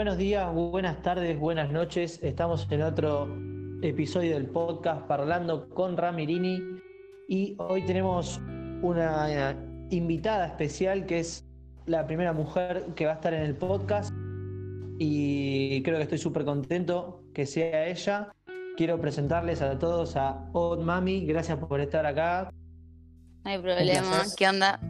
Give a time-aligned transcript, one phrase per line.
[0.00, 2.20] Buenos días, buenas tardes, buenas noches.
[2.22, 3.28] Estamos en otro
[3.82, 6.58] episodio del podcast Parlando con Ramirini
[7.28, 8.40] y hoy tenemos
[8.80, 9.54] una
[9.90, 11.44] invitada especial que es
[11.84, 14.10] la primera mujer que va a estar en el podcast
[14.98, 18.34] y creo que estoy súper contento que sea ella.
[18.78, 22.50] Quiero presentarles a todos a Odd Mami, gracias por estar acá.
[23.44, 24.80] No hay problema, ¿qué onda?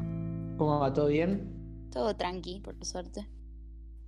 [0.56, 0.92] ¿Cómo va?
[0.92, 1.88] ¿Todo bien?
[1.90, 3.26] Todo tranqui, por suerte.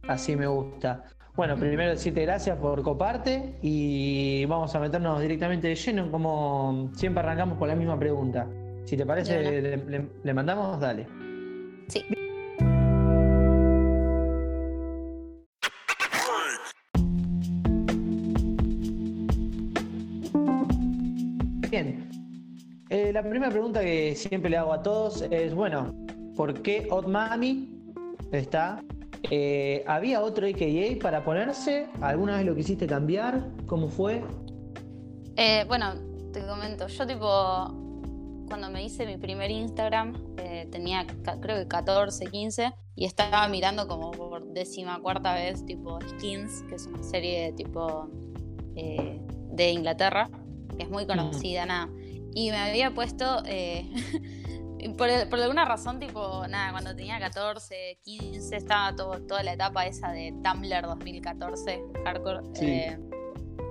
[0.09, 1.05] Así me gusta.
[1.35, 7.23] Bueno, primero decirte gracias por coparte y vamos a meternos directamente de lleno, como siempre
[7.23, 8.47] arrancamos con la misma pregunta.
[8.85, 9.79] Si te parece,
[10.23, 11.07] le, mandamos, dale.
[11.89, 12.05] Sí.
[21.71, 22.11] Bien.
[22.91, 25.95] Eh, la primera pregunta que siempre le hago a todos es, bueno,
[26.37, 27.95] ¿por qué Odd Mami
[28.33, 28.83] está
[29.31, 31.89] eh, ¿Había otro AKA para ponerse?
[32.01, 33.49] ¿Alguna vez lo quisiste cambiar?
[33.67, 34.23] ¿Cómo fue?
[35.37, 35.95] Eh, bueno,
[36.33, 36.89] te comento.
[36.89, 37.27] Yo, tipo,
[38.49, 41.07] cuando me hice mi primer Instagram, eh, tenía
[41.41, 46.75] creo que 14, 15, y estaba mirando como por décima cuarta vez, tipo, Skins, que
[46.75, 48.09] es una serie tipo
[48.75, 50.31] de Inglaterra,
[50.77, 51.89] que es muy conocida, nada.
[52.35, 53.43] Y me había puesto.
[54.91, 60.35] por, alguna razón, tipo, nada, cuando tenía 14, 15, estaba toda la etapa esa de
[60.43, 62.41] Tumblr 2014, hardcore.
[62.61, 62.99] Eh,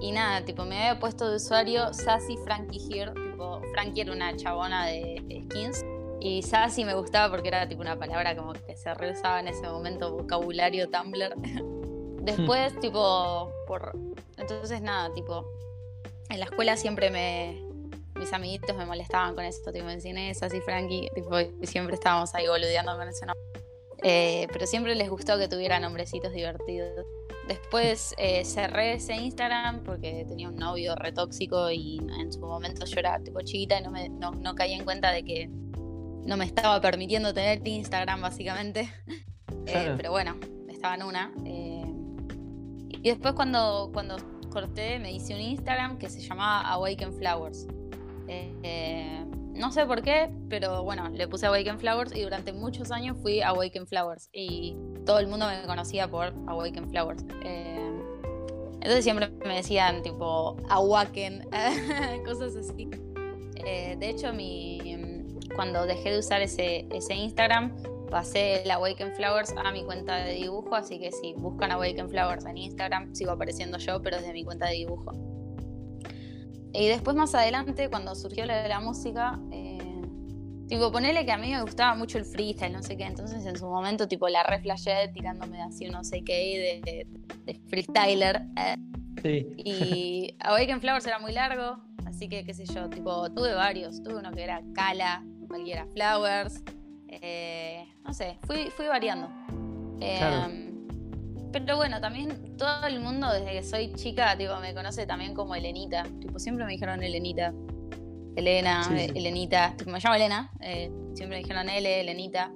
[0.01, 4.35] y nada, tipo, me había puesto de usuario Sassy Frankie Here, tipo, Frankie era una
[4.37, 5.83] chabona de skins.
[6.19, 9.63] Y Sassy me gustaba porque era tipo una palabra como que se reusaba en ese
[9.63, 11.35] momento, vocabulario Tumblr.
[12.21, 13.97] Después, tipo, por.
[14.37, 15.45] Entonces, nada, tipo,
[16.29, 17.70] en la escuela siempre me,
[18.21, 22.33] mis amiguitos me molestaban con eso, tipo, en Inés, así Frankie, tipo, y siempre estábamos
[22.35, 23.43] ahí boludeando con ese nombre.
[24.03, 27.05] Eh, pero siempre les gustó que tuviera nombrecitos divertidos.
[27.47, 32.99] Después eh, cerré ese Instagram porque tenía un novio retóxico y en su momento yo
[32.99, 36.79] era tipo chiquita y no, me, no, caí en cuenta de que no me estaba
[36.79, 38.89] permitiendo tener Instagram básicamente.
[39.67, 40.37] Eh, pero bueno,
[40.69, 41.31] estaba en una.
[41.45, 44.15] y después cuando, cuando
[44.49, 47.67] corté me hice un Instagram que se llamaba Awaken Flowers.
[48.31, 53.17] Eh, no sé por qué, pero bueno, le puse Awaken Flowers y durante muchos años
[53.21, 54.75] fui Awaken Flowers y
[55.05, 57.23] todo el mundo me conocía por Awaken Flowers.
[57.43, 57.91] Eh,
[58.75, 61.47] entonces siempre me decían tipo Awaken,
[62.25, 62.89] cosas así.
[63.65, 67.75] Eh, de hecho, mi, cuando dejé de usar ese, ese Instagram,
[68.09, 72.45] pasé el Awaken Flowers a mi cuenta de dibujo, así que si buscan Awaken Flowers
[72.45, 75.30] en Instagram, sigo apareciendo yo, pero desde mi cuenta de dibujo.
[76.73, 80.01] Y después más adelante, cuando surgió la de la música, eh,
[80.67, 83.57] tipo, ponele que a mí me gustaba mucho el freestyle, no sé qué, entonces en
[83.57, 87.07] su momento, tipo, la reflashé tirándome así, no sé qué, de,
[87.45, 88.41] de, freestyler.
[88.57, 88.75] Eh.
[89.21, 89.47] Sí.
[89.57, 94.01] Y Awaken Flowers era muy largo, así que, qué sé yo, tipo, tuve varios.
[94.01, 96.63] Tuve uno que era Kala, cualquiera Flowers.
[97.09, 99.29] Eh, no sé, fui, fui variando.
[99.99, 100.53] Claro.
[101.51, 105.55] Pero bueno, también todo el mundo desde que soy chica, tipo, me conoce también como
[105.55, 106.03] Elenita.
[106.19, 107.53] Tipo, siempre me dijeron Elenita.
[108.35, 109.75] Elena, Elenita.
[109.75, 110.51] Tipo, me llamo Elena.
[110.61, 112.51] Eh, siempre me dijeron L, Elenita.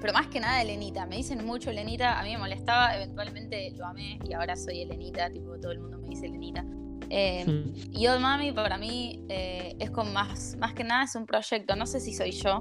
[0.00, 1.06] Pero más que nada Elenita.
[1.06, 2.20] Me dicen mucho Elenita.
[2.20, 2.94] A mí me molestaba.
[2.96, 5.30] Eventualmente lo amé y ahora soy Elenita.
[5.30, 6.64] Tipo, todo el mundo me dice Elenita.
[7.10, 11.24] Eh, y Old Mami para mí eh, es con más, más que nada es un
[11.24, 11.74] proyecto.
[11.76, 12.60] No sé si soy yo.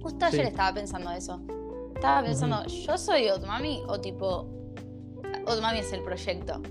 [0.00, 1.42] Justo ayer estaba pensando eso
[1.98, 4.46] estaba pensando, ¿yo soy Otmami o tipo
[5.46, 6.62] Otmami es el proyecto?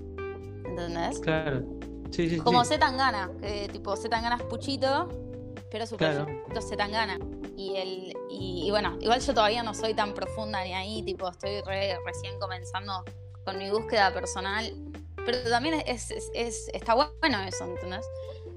[0.64, 1.20] ¿Entendés?
[1.20, 1.64] Claro.
[2.10, 5.08] Sí, sí, Como Z Tangana, que tipo Z Tangana es Puchito,
[5.70, 7.18] pero su proyecto Z Tangana.
[7.58, 11.60] Y, el, y, bueno, igual yo todavía no soy tan profunda ni ahí, tipo, estoy
[12.06, 13.04] recién comenzando
[13.44, 14.72] con mi búsqueda personal.
[15.26, 18.06] Pero también es, es, está bueno eso, ¿entendés?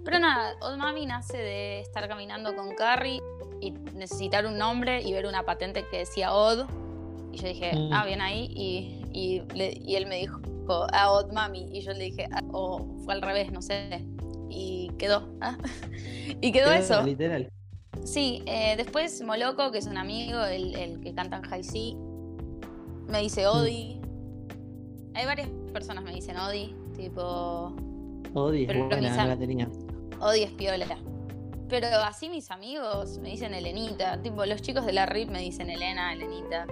[0.06, 3.22] Pero nada, Old Mami nace de estar caminando con Carrie
[3.62, 6.66] y necesitar un nombre y ver una patente que decía Odd.
[7.32, 7.94] Y yo dije, mm.
[7.94, 8.52] ah, bien ahí.
[8.54, 10.42] Y, y, él me dijo,
[10.92, 11.70] ah, Odd Mami.
[11.72, 14.06] Y yo le dije, ah, o fue al revés, no sé.
[14.50, 15.30] Y quedó.
[15.40, 15.58] ¿ah?
[16.42, 17.04] y quedó, eso.
[17.04, 17.50] Literal.
[18.04, 21.94] Sí, eh, después Moloco, que es un amigo, el, el que canta en High C,
[23.08, 23.96] me dice Odi.
[23.96, 24.02] Mm.
[25.16, 27.74] Hay varias personas me dicen Odi, tipo.
[28.34, 29.70] Odi, pero buena, la tenía.
[30.20, 30.98] Odi es piola.
[31.72, 34.22] Pero así mis amigos me dicen Elenita.
[34.22, 36.68] Tipo, los chicos de la RIP me dicen Elena, Elenita.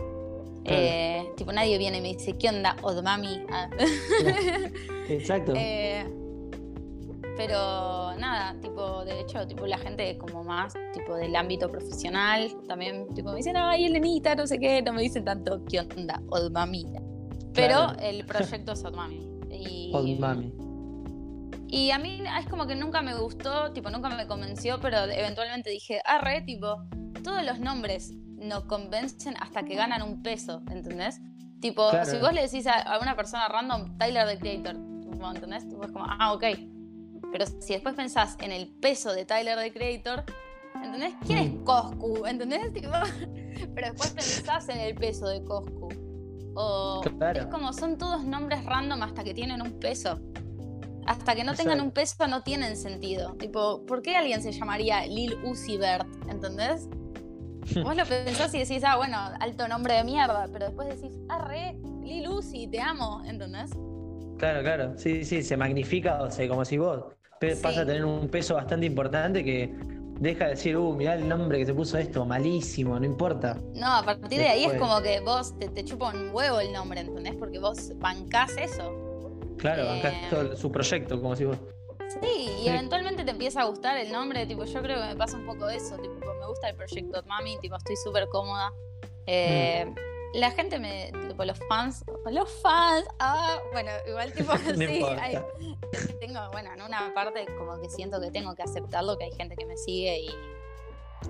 [0.65, 3.45] Eh, tipo, nadie viene y me dice, ¿qué onda, Odmami?
[3.49, 3.69] Ah.
[5.07, 5.53] Exacto.
[5.57, 6.05] Eh,
[7.37, 13.07] pero nada, tipo, de hecho, tipo, la gente como más, tipo, del ámbito profesional, también,
[13.13, 16.85] tipo, me dicen, ay, Elenita, no sé qué, no me dicen tanto, ¿qué onda, Odmami?
[17.53, 17.99] Pero Claro.
[18.01, 19.25] el proyecto es Otmami.
[19.51, 20.53] Y, Old Mami.
[21.71, 25.69] Y a mí es como que nunca me gustó, tipo, nunca me convenció, pero eventualmente
[25.69, 26.83] dije, arre, tipo,
[27.23, 31.19] todos los nombres nos convencen hasta que ganan un peso, ¿entendés?
[31.61, 32.09] Tipo, Claro.
[32.09, 34.75] si vos le decís a, una persona random, Tyler the Creator,
[35.35, 35.67] ¿entendés?
[35.67, 36.43] Tipo, es como, ah, ok.
[37.31, 40.23] Pero si después pensás en el peso de Tyler the Creator,
[40.83, 41.13] ¿entendés?
[41.27, 41.63] ¿Quién es Mm.
[41.65, 42.25] Coscu?
[42.25, 42.73] ¿Entendés?
[42.73, 42.89] Tipo,
[43.75, 45.89] pero después pensás en el peso de Coscu.
[46.55, 47.41] O Claro.
[47.41, 50.19] es como, son todos nombres random hasta que tienen un peso.
[51.09, 53.33] Hasta que no tengan un peso no tienen sentido.
[53.33, 56.07] Tipo, ¿por qué alguien se llamaría Lil Uzi Vert?
[56.29, 56.87] ¿Entendés?
[57.83, 61.47] Vos lo pensás y decís, ah, bueno, alto nombre de mierda, pero después decís, ah,
[61.47, 63.71] re, Lil Uzi, te amo, ¿entendés?
[64.37, 64.93] Claro, claro.
[64.97, 67.05] Sí, sí, se magnifica, o sea, como si vos
[67.41, 67.47] Sí.
[67.63, 69.73] pasa a tener un peso bastante importante que
[70.19, 73.57] deja de decir, uh, mirá el nombre que se puso esto, malísimo, no importa.
[73.73, 76.71] No, a partir de ahí es como que vos te, te chupa un huevo el
[76.71, 77.33] nombre, ¿entendés?
[77.35, 78.98] Porque vos bancás eso.
[79.59, 79.85] Claro, Eh.
[79.87, 81.57] bancás todo su proyecto, como si vos.
[82.21, 85.37] Sí, y eventualmente te empieza a gustar el nombre, tipo, yo creo que me pasa
[85.37, 88.73] un poco eso, tipo, me gusta el proyecto Mami, tipo, estoy súper cómoda.
[89.27, 89.95] Eh, Mm.
[90.35, 95.39] La gente me, tipo, los fans, los fans, ah, bueno, igual tipo, sí, hay-
[96.19, 99.55] tengo, bueno, en una parte como que siento que tengo que aceptarlo, que hay gente
[99.55, 100.29] que me sigue y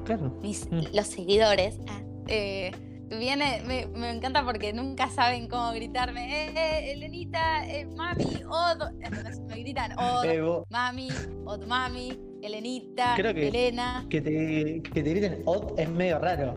[0.06, 0.30] Claro.
[0.42, 0.94] mis, Mm.
[0.94, 2.72] los seguidores, ah, eh,
[3.18, 8.92] viene, me, me encanta porque nunca saben cómo gritarme, eh, eh, Elenita, eh, mami, Od,
[9.02, 11.10] Entonces me gritan Od, vos, Mami,
[11.46, 14.06] Od Mami, Elenita, Creo que- Elena.
[14.10, 16.54] que, te, que te griten Odd es medio raro.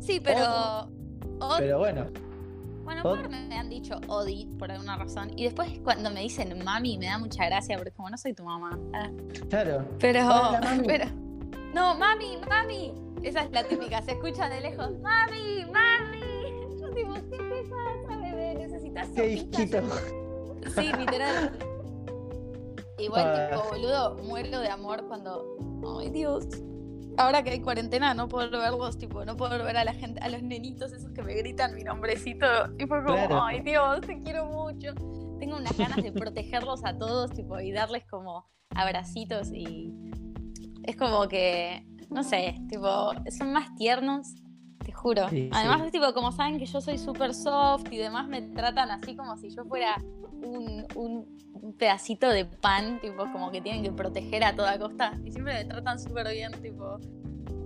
[0.00, 0.88] Sí, pero.
[1.40, 2.06] Od, Pero bueno,
[2.84, 3.16] bueno, Od.
[3.22, 5.30] por me han dicho Odi por alguna razón.
[5.36, 8.44] Y después cuando me dicen mami me da mucha gracia porque como no soy tu
[8.44, 8.78] mamá.
[9.50, 9.88] Claro.
[9.98, 10.20] Pero.
[10.26, 10.86] Hola, mami.
[10.86, 11.06] pero.
[11.74, 12.92] No, mami, mami.
[13.24, 14.90] Esa es la típica, se escucha de lejos.
[15.00, 16.78] Mami, mami.
[16.80, 18.54] Yo digo, ¿qué te pasa, bebé?
[18.54, 19.80] Necesitas Qué sopita?" hijito.
[20.74, 21.58] Sí, literal.
[22.98, 23.48] Igual, Ah.
[23.50, 25.56] tipo, boludo, muero de amor cuando.
[26.00, 26.46] Ay, Dios.
[27.16, 30.28] Ahora que hay cuarentena, no puedo verlos, tipo, no puedo ver a la gente, a
[30.28, 32.46] los nenitos esos que me gritan mi nombrecito.
[32.78, 33.42] Y fue como, Claro.
[33.42, 34.92] ay, Dios, te quiero mucho.
[35.38, 39.92] Tengo unas ganas de protegerlos a todos, tipo, y darles como abracitos y.
[40.84, 41.86] Es como que.
[42.10, 44.34] No sé, tipo, son más tiernos.
[44.84, 45.28] Te juro.
[45.30, 45.86] Sí, Además, sí.
[45.86, 49.36] es tipo, como saben que yo soy súper soft y demás, me tratan así como
[49.38, 49.96] si yo fuera
[50.42, 55.18] un, un- pedacito de pan, tipo, como que tienen que proteger a toda costa.
[55.24, 56.98] Y siempre me tratan súper bien, tipo.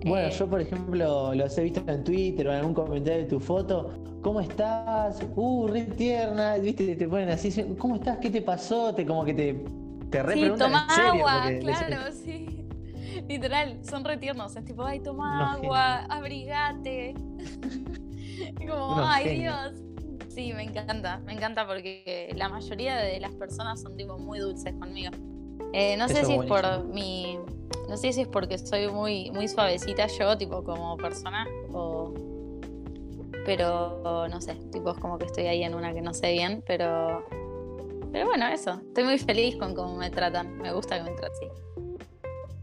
[0.05, 3.27] Bueno, eh, yo por ejemplo los he visto en Twitter o en algún comentario de
[3.27, 3.91] tu foto.
[4.21, 5.21] ¿Cómo estás?
[5.35, 6.55] Uh, re tierna.
[6.55, 6.95] ¿Viste?
[6.95, 7.51] Te ponen así.
[7.77, 8.17] ¿Cómo estás?
[8.19, 8.95] ¿Qué te pasó?
[8.95, 9.65] Te como que te,
[10.09, 11.27] te re Sí, toma en serio.
[11.27, 12.58] agua, les- claro, sí.
[13.29, 14.55] Literal, son re tiernos.
[14.55, 17.13] Es tipo, ay, toma agua, abrigate.
[18.61, 19.73] Y como, ay, genios.
[19.73, 20.33] Dios.
[20.33, 24.73] Sí, me encanta, me encanta porque la mayoría de las personas son tipo muy dulces
[24.75, 25.11] conmigo.
[25.73, 26.93] Eh, no sé Eso si es es por buenísimo.
[26.93, 27.39] mi.
[27.89, 32.13] No sé si es porque soy muy, muy suavecita yo, tipo, como persona, o.
[33.45, 36.63] Pero no sé, tipo, es como que estoy ahí en una que no sé bien,
[36.65, 37.23] pero.
[38.11, 38.79] Pero bueno, eso.
[38.87, 40.57] Estoy muy feliz con cómo me tratan.
[40.59, 41.61] Me gusta que me traten así.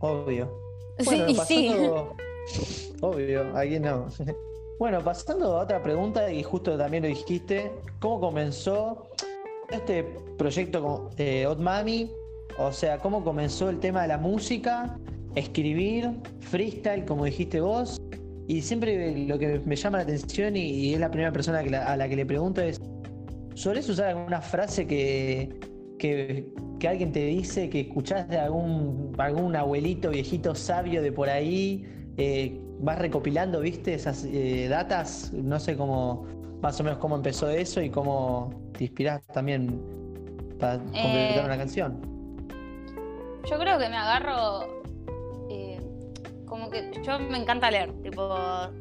[0.07, 0.51] Obvio.
[0.99, 1.35] Sí, Bueno, sí.
[1.71, 2.17] pasando-
[3.03, 4.07] Obvio, aquí no.
[4.79, 9.07] Bueno, pasando a otra pregunta, y justo también lo dijiste, ¿cómo comenzó
[9.71, 10.05] este
[10.37, 12.11] proyecto con eh, Odd Mami?
[12.59, 14.99] O sea, ¿cómo comenzó el tema de la música,
[15.35, 16.11] escribir,
[16.41, 17.99] freestyle, como dijiste vos?
[18.49, 21.71] Y siempre lo que me llama la atención, y, y es la primera persona que
[21.71, 22.79] la- a la que le pregunto, es,
[23.55, 25.49] ¿solés usar alguna frase que,
[25.99, 26.49] que,
[26.79, 31.87] que alguien te dice, que escuchás de algún, algún abuelito viejito sabio de por ahí?
[32.17, 36.27] eh, vas recopilando, viste, esas eh, datas, no sé cómo,
[36.63, 39.81] más o menos cómo empezó eso y cómo te inspirás también
[40.59, 42.01] para completar Eh, una canción.
[43.51, 44.76] Yo creo que me agarro.
[46.47, 47.93] Como que yo me encanta leer.
[48.03, 48.37] Tipo,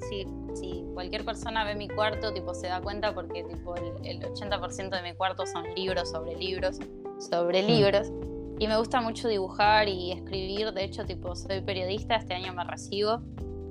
[0.10, 4.20] si, si cualquier persona ve mi cuarto, tipo, se da cuenta porque tipo, el, el
[4.22, 6.78] 80% de mi cuarto son libros sobre libros,
[7.20, 7.68] sobre Mm.
[7.68, 8.12] libros.
[8.60, 10.72] Y me gusta mucho dibujar y escribir.
[10.72, 13.20] De hecho, tipo, soy periodista, este año me recibo.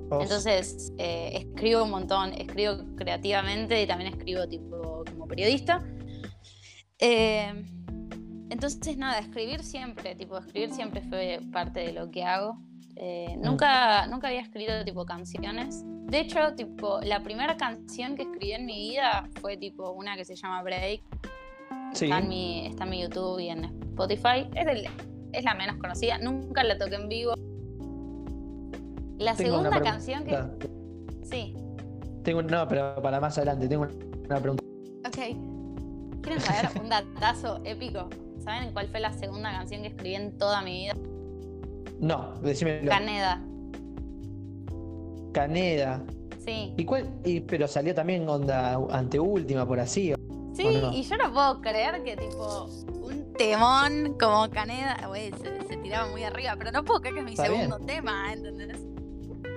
[0.09, 5.83] Vos- Entonces, eh, escribo un montón, escribo creativamente y también escribo tipo como periodista.
[6.99, 7.51] Eh,
[8.49, 12.57] entonces, nada, escribir siempre, tipo, escribir siempre fue parte de lo que hago.
[12.97, 15.83] Eh, nunca, nunca había escrito tipo canciones.
[15.85, 20.23] De hecho, tipo, la primera canción que escribí en mi vida fue tipo una que
[20.23, 21.01] se llama Break.
[21.93, 24.47] sí, Está, en mi, está en mi YouTube y en Spotify.
[24.55, 24.87] Es, del-
[25.33, 26.17] es la menos conocida.
[26.19, 27.33] Nunca la toqué en vivo.
[29.17, 30.37] La tengo segunda canción que.
[31.23, 31.55] Sí,
[32.23, 33.87] Tengo, no, pero para más adelante, tengo
[34.29, 34.63] una pregunta.
[35.07, 36.21] ok.
[36.21, 38.09] ¿Quieren saber un datazo épico?
[38.43, 40.93] ¿Saben cuál fue la segunda canción que escribí en toda mi vida?
[41.99, 42.89] No, decímelo.
[42.91, 43.41] Caneda.
[45.33, 46.03] Caneda.
[46.45, 46.73] Sí.
[46.77, 47.09] ¿Y cuál?
[47.23, 50.13] Y, pero salió también onda anteúltima por así.
[50.13, 50.17] ¿o
[50.55, 50.93] Sí, no?
[50.93, 52.65] y yo no puedo creer que tipo
[53.01, 57.19] un temón como Caneda, güey, se, se tiraba muy arriba, pero no puedo creer que
[57.19, 58.79] es mi Está segundo tema, ¿entendés?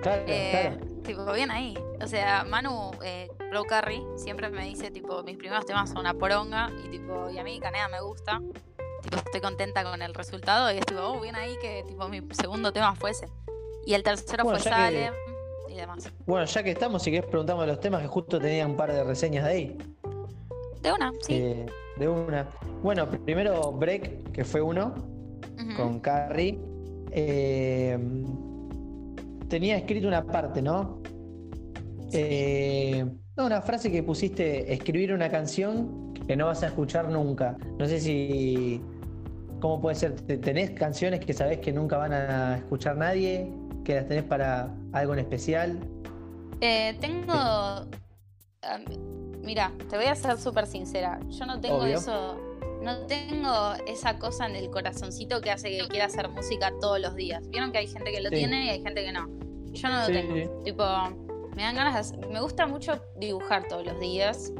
[0.01, 1.01] Claro, Eh, claro.
[1.03, 1.73] Tipo, bien ahí.
[2.01, 3.29] O sea, Manu, eh,
[3.67, 7.43] Carry, siempre me dice, tipo, mis primeros temas son una poronga, y tipo, y a
[7.43, 8.41] mí Caneda me gusta.
[9.01, 12.21] Tipo, estoy contenta con el resultado, y es tipo, oh, bien ahí que tipo mi
[12.31, 13.27] segundo tema fuese.
[13.85, 15.13] Y el tercero Bueno, fue que- Salem
[15.69, 16.11] y demás.
[16.25, 19.03] Bueno, ya que estamos, si querés preguntamos los temas que justo tenía un par de
[19.03, 19.77] reseñas de ahí.
[20.81, 21.33] De una, sí.
[21.33, 21.65] eh,
[21.97, 22.47] de una.
[22.81, 24.93] Bueno, primero Break, que fue uno,
[25.75, 26.57] con Carrie.
[27.11, 27.97] Eh,
[29.49, 31.01] tenía escrito una parte, ¿no?
[32.11, 37.57] Eh, no, una frase que pusiste, escribir una canción que no vas a escuchar nunca.
[37.79, 38.79] No sé si...
[39.59, 40.13] ¿Cómo puede ser?
[40.21, 43.51] ¿Te- ¿Tenés canciones que sabés que nunca van a escuchar nadie?
[43.83, 45.79] ¿Que las tenés para algo en especial?
[46.61, 47.33] Eh, tengo.
[49.41, 51.19] mira, te voy a ser súper sincera.
[51.29, 51.97] Yo no tengo Obvio.
[51.97, 52.39] eso.
[52.83, 57.15] No tengo esa cosa en el corazoncito que hace que quiera hacer música todos los
[57.15, 57.41] días.
[57.49, 58.35] Vieron que hay gente que lo Sí.
[58.35, 59.27] tiene y hay gente que no.
[59.71, 60.35] Yo no lo Sí, tengo.
[60.35, 60.43] sí.
[60.63, 60.83] Tipo,
[61.55, 64.53] me dan ganas de hacer- Me gusta mucho dibujar todos los días.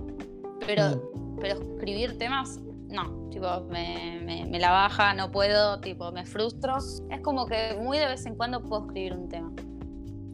[0.65, 1.18] Pero, Mm.
[1.39, 3.29] Pero escribir temas, no.
[3.29, 6.77] Tipo, me, me- me la baja, no puedo, tipo, me frustro.
[6.77, 9.51] Es como que muy de vez en cuando puedo escribir un tema.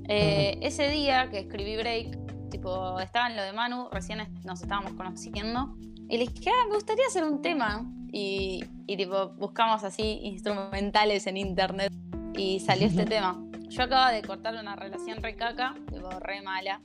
[0.07, 4.93] Eh, Ese día que escribí Break, tipo, estaba en lo de Manu, recién nos estábamos
[4.93, 5.75] conociendo,
[6.07, 7.83] y le dije, ah, me gustaría hacer un tema.
[8.12, 11.91] Y, y tipo, buscamos así instrumentales en internet
[12.38, 13.41] y salió este tema.
[13.67, 16.79] Yo acababa de cortar una relación re caca, tipo, re mala.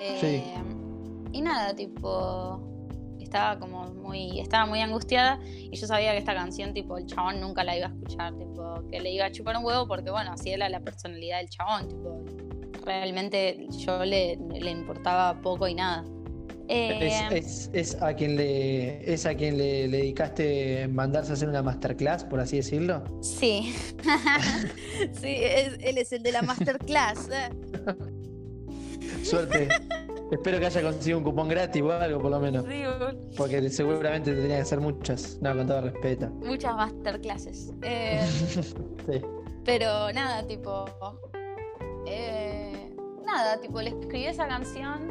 [0.00, 0.54] Eh,
[1.32, 2.60] Y nada, tipo,
[3.20, 7.40] estaba como muy, estaba muy angustiada y yo sabía que esta canción, tipo, el chabón
[7.40, 10.32] nunca la iba a escuchar, tipo, que le iba a chupar un huevo porque, bueno,
[10.32, 12.24] así era la personalidad del chabón, tipo,
[12.84, 16.04] realmente yo le, le importaba poco y nada.
[16.70, 21.34] Eh, Es, es- es a quien le es a quien le, le dedicaste mandarse a
[21.34, 23.02] hacer una masterclass, por así decirlo.
[23.22, 23.74] Sí,
[25.12, 27.28] sí, es- él es el de la masterclass.
[29.22, 29.68] Suerte.
[30.30, 32.64] Espero que haya conseguido un cupón gratis o algo por lo menos.
[32.68, 32.82] Sí,
[33.36, 35.38] Porque seguramente tenía que hacer muchas.
[35.40, 36.28] No, con todo respeto.
[36.30, 37.72] muchas masterclasses.
[37.82, 38.20] Eh,
[39.06, 39.22] Sí.
[39.64, 40.84] Pero nada, tipo.
[42.06, 42.94] eh,
[43.24, 45.10] nada, tipo, le escribí esa canción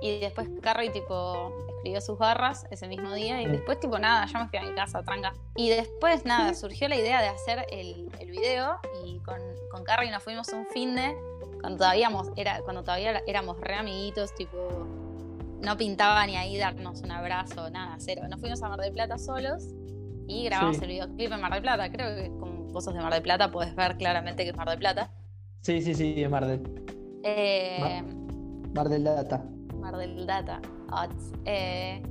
[0.00, 4.38] y después Carrie, tipo, escribió sus barras ese mismo día y después, tipo, nada, yo
[4.40, 5.32] me fui a mi casa, tranca.
[5.56, 9.38] Y después, nada, surgió la idea de hacer el, el video y con,
[9.70, 11.16] con Carrie nos fuimos un fin de.
[11.62, 14.58] Cuando todavía, éramos- era, cuando todavía éramos re amiguitos, tipo.
[15.62, 18.22] No pintaba ni ahí darnos un abrazo, nada, cero.
[18.28, 19.68] Nos fuimos a Mar del Plata solos
[20.26, 20.82] y grabamos Sí.
[20.82, 21.90] el videoclip en Mar del Plata.
[21.90, 24.68] Creo que con vos sos de Mar del Plata puedes ver claramente que es Mar
[24.68, 25.10] del Plata.
[25.60, 26.62] Sí, sí, sí, es Mar del,
[27.22, 28.02] Eh,
[28.74, 29.44] Mar del Data.
[29.76, 30.60] Mar del Data.
[31.44, 32.02] Eh,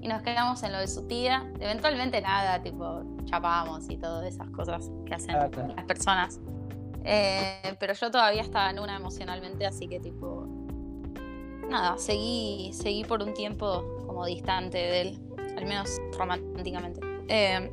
[0.00, 1.50] y nos quedamos en lo de su tía.
[1.58, 6.38] Eventualmente nada, tipo, chapamos y todas esas cosas que hacen las personas.
[7.04, 10.46] Eh, pero yo todavía estaba en una emocionalmente, así que tipo.
[11.68, 15.18] Nada, seguí, seguí por un tiempo como distante de él,
[15.56, 17.00] al menos románticamente.
[17.28, 17.70] Eh,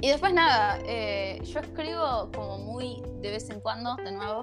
[0.00, 4.42] y después nada, eh, yo escribo como muy de vez en cuando, de nuevo.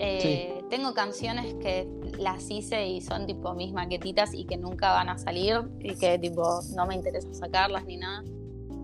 [0.00, 1.86] Eh, Tengo canciones que
[2.18, 6.18] las hice y son tipo mis maquetitas y que nunca van a salir y que
[6.18, 8.22] tipo no me interesa sacarlas ni nada.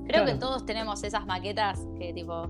[0.06, 0.26] Creo Claro.
[0.26, 2.48] que todos tenemos esas maquetas que tipo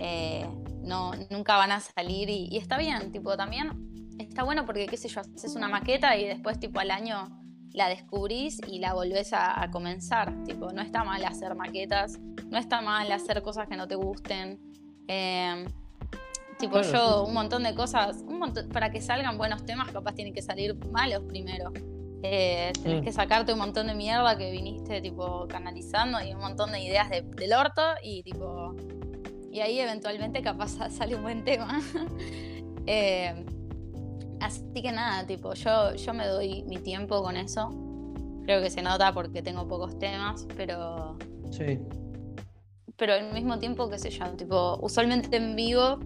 [0.00, 0.46] eh,
[0.82, 3.70] no, nunca van a salir y, y está bien, tipo también
[4.18, 7.40] está bueno porque qué sé yo, haces una maqueta y después tipo al año
[7.72, 10.32] la descubrís y la volvés a, a comenzar.
[10.44, 14.60] Tipo, no está mal hacer maquetas, no está mal hacer cosas que no te gusten.
[15.08, 15.64] Eh,
[16.60, 17.28] tipo, Claro, yo, sí.
[17.30, 20.76] un montón de cosas, un montón- para que salgan buenos temas, capaz tienen que salir
[20.92, 21.72] malos primero.
[22.22, 23.04] Eh, tenés Mm.
[23.04, 27.10] que sacarte un montón de mierda que viniste tipo canalizando y un montón de ideas
[27.10, 28.76] de- del orto y tipo
[29.54, 31.80] y ahí eventualmente capaz sale un buen tema.
[32.86, 33.46] Eh,
[34.40, 37.70] así que nada, tipo, yo, yo me doy mi tiempo con eso.
[38.44, 41.16] Creo que se nota porque tengo pocos temas, pero,
[41.50, 41.78] Sí.
[42.96, 45.98] pero al mismo tiempo, qué sé yo, tipo, usualmente en vivo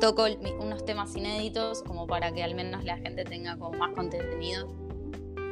[0.00, 0.26] toco
[0.60, 4.68] unos temas inéditos como para que al menos la gente tenga como más contenido.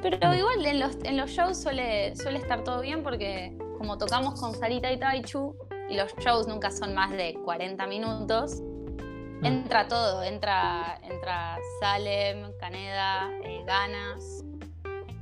[0.02, 4.40] Pero igual en los, en los shows suele, suele estar todo bien porque como tocamos
[4.40, 5.56] con Sarita y Taichu
[5.90, 8.62] y los shows nunca son más de 40 minutos,
[9.40, 9.46] Mm.
[9.46, 14.44] entra todo, entra, entra Salem, Caneda, eh, Ganas,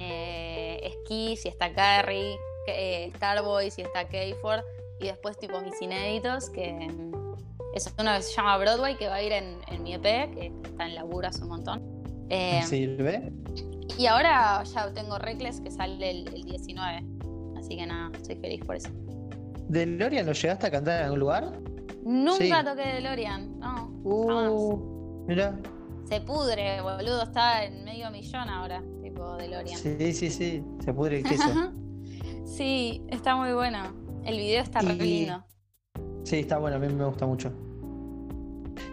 [0.01, 4.63] eh, Kiss y está Carrie, eh, Starboy y está K-Ford.
[5.01, 7.35] Y después tipo mis inéditos, que mm,
[7.75, 10.87] es una que se llama Broadway, que va a ir en, mi EP, que está
[10.87, 12.05] en laburo hace un montón.
[12.29, 13.33] Eh, ¿Sirve?
[13.97, 17.05] Y ahora ya tengo Reckless que sale el, 19.
[17.57, 18.91] Así que nada, estoy feliz por eso.
[19.69, 21.61] ¿De Lorian lo llegaste a cantar en algún lugar?
[22.05, 23.89] Nunca toqué de Lorian, no.
[24.03, 25.59] Uh, mira.
[26.09, 29.79] Se pudre, boludo, está en medio millón ahora, tipo de Lorian.
[29.79, 31.73] Sí, sí, sí, se pudre el queso.
[32.47, 33.79] sí, está muy bueno.
[34.25, 35.45] El video está re lindo.
[36.25, 37.53] Sí, está bueno, a mí me gusta mucho.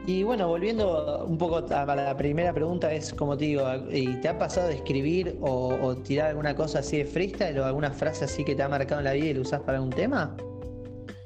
[0.07, 4.27] Y bueno, volviendo un poco a la primera pregunta, es como te digo, ¿y ¿te
[4.27, 8.43] ha pasado de escribir o, tirar alguna cosa así de freestyle o alguna frase así
[8.43, 10.35] que te ha marcado en la vida y lo usás para un tema?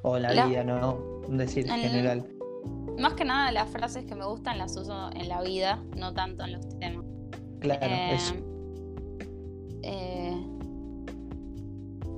[0.03, 0.98] ¿O en la, vida, no?
[1.27, 2.25] Un decir en general.
[2.98, 6.44] Más que nada las frases que me gustan las uso en la vida, no tanto
[6.44, 7.06] en los temas.
[7.60, 8.36] Claro, eh, eso.
[9.84, 10.46] Eh,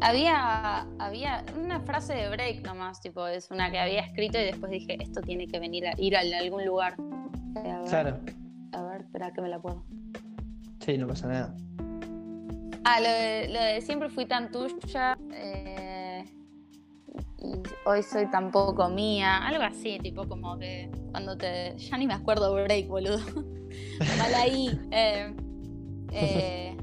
[0.02, 4.72] había, había una frase de break nomás, tipo, es una que había escrito y después
[4.72, 6.96] dije, esto tiene que venir a ir a algún lugar.
[7.90, 8.20] claro.
[8.74, 9.84] A ver, espera que me la puedo.
[10.80, 11.56] Sí, no pasa nada.
[12.84, 16.01] Ah, lo de, lo de siempre fui tan tuya eh,
[17.42, 17.56] y
[17.86, 21.76] hoy soy tan poco mía, algo así, tipo como que cuando te...
[21.78, 23.20] Ya ni me acuerdo break, boludo.
[24.20, 24.80] Mal ahí.
[24.92, 25.34] Eh,
[26.12, 26.78] eh,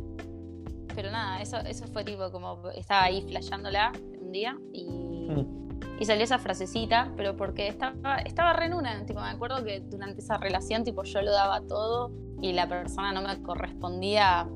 [0.95, 6.01] pero nada, eso, eso fue tipo como estaba ahí flasheándola un día y, mm.
[6.01, 9.81] y salió esa frasecita, pero porque estaba, estaba re en una, tipo, me acuerdo que
[9.81, 12.11] durante esa relación tipo yo lo daba todo
[12.41, 14.49] y la persona no me correspondía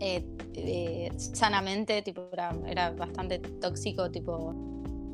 [0.00, 4.54] eh, eh, sanamente, tipo era, era bastante tóxico, tipo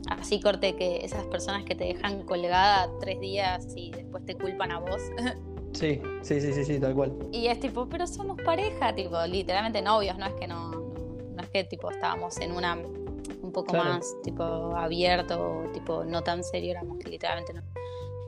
[0.09, 4.73] así corte que esas personas que te dejan colgada tres días y después te culpan
[4.73, 5.03] a vos.
[5.75, 7.13] Sí, sí, sí, sí, sí, tal cual.
[7.33, 11.49] Y es tipo, pero somos pareja, tipo, literalmente novios, no es que no, no, es
[11.49, 16.99] que tipo estábamos en una un poco más tipo abierto, tipo no tan serio, éramos
[16.99, 17.63] que literalmente no.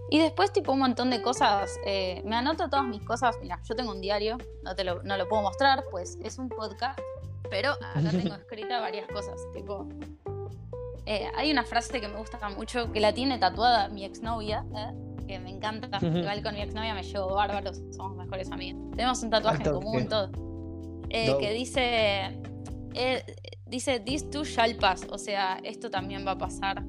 [0.09, 1.79] Y después, tipo, un montón de cosas.
[1.85, 3.37] Eh, me anoto todas mis cosas.
[3.43, 6.49] Mira, yo tengo un diario, no te lo, no lo puedo mostrar, pues es un
[6.49, 6.99] podcast,
[7.51, 9.41] pero acá tengo escrita varias cosas.
[9.53, 9.89] Tipo,
[11.07, 14.93] eh, hay una frase que me gusta mucho, que la tiene tatuada mi exnovia, ¿eh?
[15.27, 15.89] que me encanta.
[16.01, 18.91] Igual con mi exnovia me llevo bárbaros, somos mejores amigos.
[18.93, 20.31] Tenemos un tatuaje en común, todo.
[21.09, 22.39] Eh, que dice,
[22.95, 23.25] eh,
[23.67, 26.85] dice, this too shall pass, o sea, esto también va a pasar.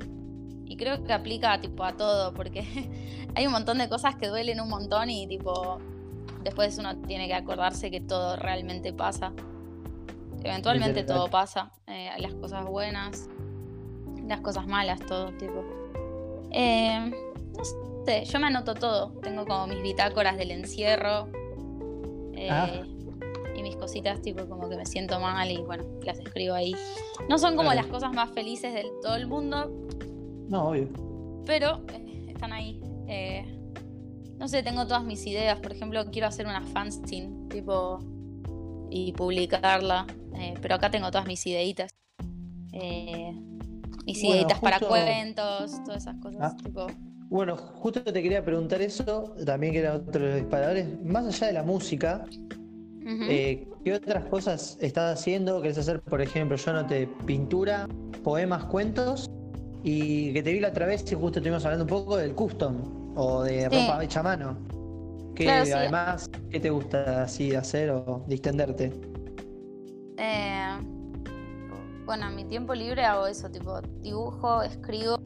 [0.66, 2.66] Y creo que aplica tipo a todo, porque
[3.36, 5.80] hay un montón de cosas que duelen un montón y tipo,
[6.44, 9.34] después uno tiene que acordarse que todo realmente pasa.
[10.44, 13.28] Eventualmente todo pasa, eh, las cosas buenas,
[14.28, 15.64] las cosas malas, todo tipo.
[16.52, 17.12] Eh,
[18.26, 19.12] yo me anoto todo.
[19.22, 21.28] Tengo como mis bitácoras del encierro.
[22.34, 22.70] Eh, ah.
[23.56, 26.76] Y mis cositas, tipo, como que me siento mal y bueno, las escribo ahí.
[27.28, 29.72] No son como las cosas más felices de todo el mundo.
[30.48, 30.90] No, obvio.
[31.46, 32.80] Pero eh, están ahí.
[33.08, 33.46] Eh,
[34.38, 35.60] no sé, tengo todas mis ideas.
[35.60, 38.00] Por ejemplo, quiero hacer una fanzine, tipo,
[38.90, 40.06] y publicarla.
[40.62, 41.92] pero acá tengo todas mis ideitas.
[44.08, 46.40] Ideitas para cuentos, todas esas cosas.
[46.42, 46.58] Ah.
[46.64, 46.88] Tipo,
[47.30, 50.88] bueno, justo te quería preguntar eso, también que era otro de los disparadores.
[51.04, 52.24] Más allá de la música,
[53.06, 55.62] eh, ¿qué otras cosas estás haciendo?
[55.62, 57.88] ¿Querés hacer, por ejemplo, yo noté pintura,
[58.24, 59.30] poemas, cuentos?
[59.84, 63.14] Y que te vi la otra vez y justo estuvimos hablando un poco del custom
[63.16, 64.58] o de ropa hecha a mano.
[65.36, 68.92] Que además, ¿qué te gusta así hacer o distenderte?
[70.18, 70.78] Eh,
[72.08, 75.20] bueno, en mi tiempo libre hago eso, tipo dibujo, escribo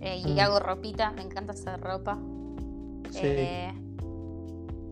[0.00, 0.38] eh, y mm.
[0.38, 2.18] hago ropita, me encanta hacer ropa.
[3.10, 3.20] Sí.
[3.22, 3.72] Eh,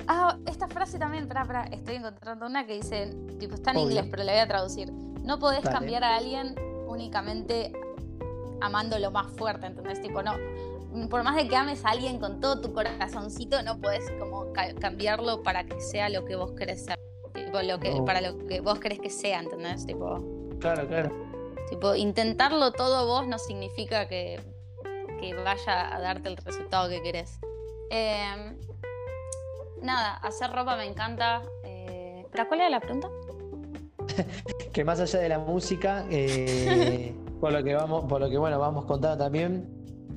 [0.08, 4.06] ah, esta frase también, para, para, estoy encontrando una que dice, tipo, está en inglés,
[4.10, 4.90] pero la voy a traducir.
[4.90, 6.54] No podés cambiar a alguien
[6.88, 7.72] únicamente
[8.62, 10.00] amándolo más fuerte, ¿entendés?
[10.00, 10.32] Tipo, no,
[11.10, 15.42] por más de que ames a alguien con todo tu corazoncito, no podés como cambiarlo
[15.42, 16.98] para que sea lo que vos querés ser.
[17.34, 19.84] Tipo, lo que, para lo que vos querés que sea, ¿entendés?
[19.84, 20.56] Tipo.
[20.58, 21.23] Claro, claro.
[21.68, 24.40] Tipo, intentarlo todo vos no significa que
[25.32, 27.38] vaya a darte el resultado que querés.
[27.90, 28.56] Em,
[29.80, 31.42] nada, hacer ropa me encanta.
[31.64, 33.08] Eh, ¿Para cuál era la pregunta?
[34.72, 38.58] que más allá de la música, eh, por lo que vamos, por lo que bueno,
[38.58, 39.68] vamos contando también,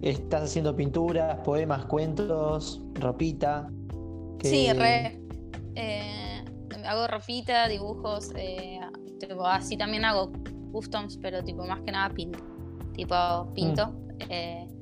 [0.02, 3.70] estás haciendo pinturas, poemas, cuentos, ropita.
[4.42, 5.20] Sí, re.
[5.76, 6.44] Eh,
[6.86, 8.32] hago ropita, dibujos,
[9.46, 10.32] así también hago
[10.78, 12.40] customs, pero tipo más que nada pinto.
[12.94, 13.16] Tipo
[13.54, 13.88] pinto.
[13.88, 14.78] Mm.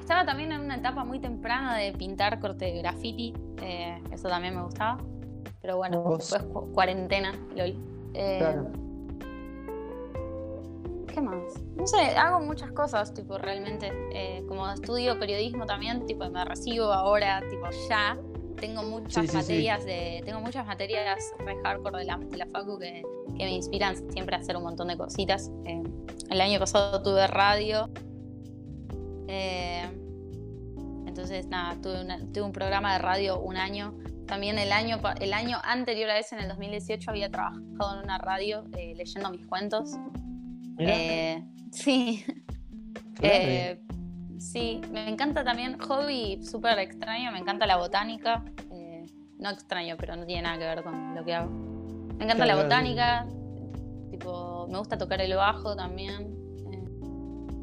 [0.00, 4.54] Estaba también en una etapa muy temprana de pintar corte de graffiti, eh, eso también
[4.54, 4.98] me gustaba.
[5.60, 7.76] Pero bueno, después cuarentena, lol.
[8.14, 8.56] Eh,
[11.06, 11.36] ¿Qué más?
[11.76, 13.92] No sé, hago muchas cosas, tipo, realmente.
[14.12, 18.18] Eh, como estudio periodismo también, tipo, me recibo ahora, tipo, ya.
[18.62, 20.22] Tengo muchas materias de.
[20.24, 23.02] Tengo muchas materias re hardcore de la, de la Facu que,
[23.36, 25.50] que, me inspiran siempre a hacer un montón de cositas.
[25.64, 25.82] Eh,
[26.30, 27.90] el año pasado tuve radio.
[29.26, 29.82] Eh,
[31.06, 33.94] entonces, nada, tuve, tuve un programa de radio un año
[34.26, 38.18] también el año, el año anterior a ese, en el 2018, había trabajado en una
[38.18, 39.90] radio eh, leyendo mis cuentos.
[41.72, 42.22] Sí.
[43.22, 43.80] Eh,
[44.42, 48.44] sí, me encanta también, hobby súper extraño, me encanta la botánica.
[49.38, 51.50] no extraño, pero no tiene nada que ver con lo que hago.
[52.16, 53.26] Me encanta la botánica,
[54.10, 56.42] tipo, me gusta tocar el bajo también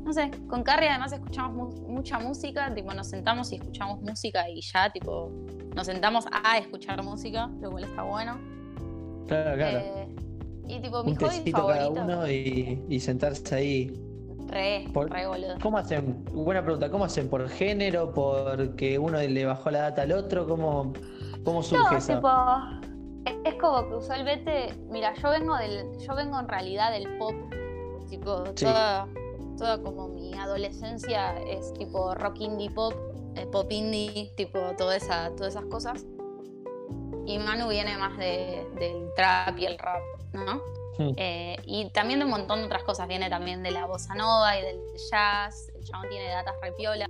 [0.10, 4.60] no sé, con Carrie además escuchamos mucha música, tipo nos sentamos y escuchamos música y
[4.60, 5.32] ya, tipo,
[5.76, 8.39] nos sentamos a escuchar música, lo cual está bueno.
[9.28, 9.78] Claro, claro.
[9.78, 10.08] Eh,
[10.68, 11.68] y tipo, mi hobby favorito.
[11.68, 14.09] Cada uno y, sentarse ahí.
[14.49, 15.55] Re, re boludo.
[15.62, 16.25] ¿Cómo hacen?
[16.25, 17.29] Buena pregunta, ¿cómo hacen?
[17.29, 18.12] ¿Por género?
[18.12, 20.47] ¿Porque uno le bajó la data al otro?
[20.47, 20.93] ¿Cómo,
[21.43, 22.15] cómo surge no, eso?
[22.15, 22.29] Tipo,
[23.45, 27.33] es como que usualmente, mira, yo vengo del, yo vengo en realidad del pop,
[28.09, 29.07] tipo, toda,
[29.57, 32.93] toda como mi adolescencia es tipo rock indie pop,
[33.35, 36.05] eh, pop indie, tipo toda esa, todas esas cosas.
[37.25, 40.01] Y Manu viene más del trap y el rap,
[40.33, 40.59] ¿no?
[41.17, 43.07] Eh, y también de un montón de otras cosas.
[43.07, 45.71] Viene también de la bossa nova y del jazz.
[45.75, 47.09] El chabón tiene datas re piola.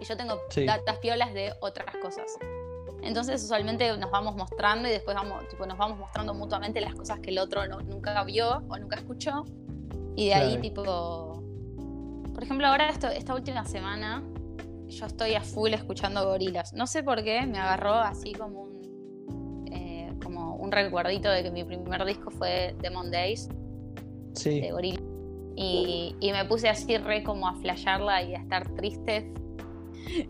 [0.00, 2.36] Y yo tengo datas piolas de otras cosas.
[3.02, 7.20] Entonces usualmente nos vamos mostrando y después vamos, tipo, nos vamos mostrando mutuamente las cosas
[7.20, 9.44] que el otro nunca vio o nunca escuchó.
[10.16, 11.38] Y de ahí tipo
[12.38, 14.22] por ejemplo, ahora esta última semana
[14.86, 16.72] yo estoy a full escuchando gorilas.
[16.72, 18.77] No sé por qué, me agarró así como un,
[20.22, 23.48] como un recuerdito de que mi primer disco fue Demon Days
[24.34, 24.60] sí.
[24.60, 25.00] de Gorila.
[25.56, 29.32] Y, me puse así re como a flashearla y a estar triste.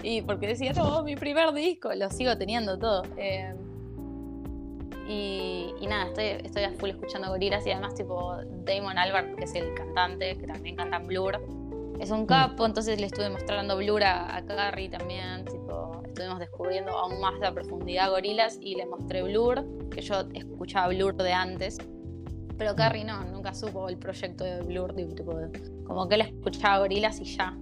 [0.03, 3.05] Y porque decía, no, mi primer disco, lo sigo teniendo todo.
[3.17, 3.55] Eh,
[5.09, 9.55] y, nada, estoy, estoy a full escuchando gorilas y además tipo Damon Albert, que es
[9.55, 11.41] el cantante, que también canta en Blur
[12.01, 17.21] es un capo, entonces le estuve mostrando Blur a, Carrie también, tipo, estuvimos descubriendo aún
[17.21, 21.79] más la profundidad gorilas y le mostré Blur, que yo escuchaba Blur de antes,
[22.57, 25.35] pero Carrie no, nunca supo el proyecto de Blur, tipo,
[25.85, 27.57] como que él escuchaba gorilas y ya,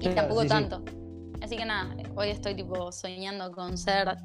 [0.00, 0.82] y tampoco tanto.
[1.42, 4.16] Así que nada, hoy estoy tipo soñando con ser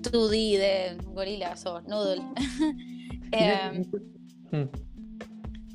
[0.00, 2.22] 2D de gorilas o noodle.
[3.32, 3.86] eh,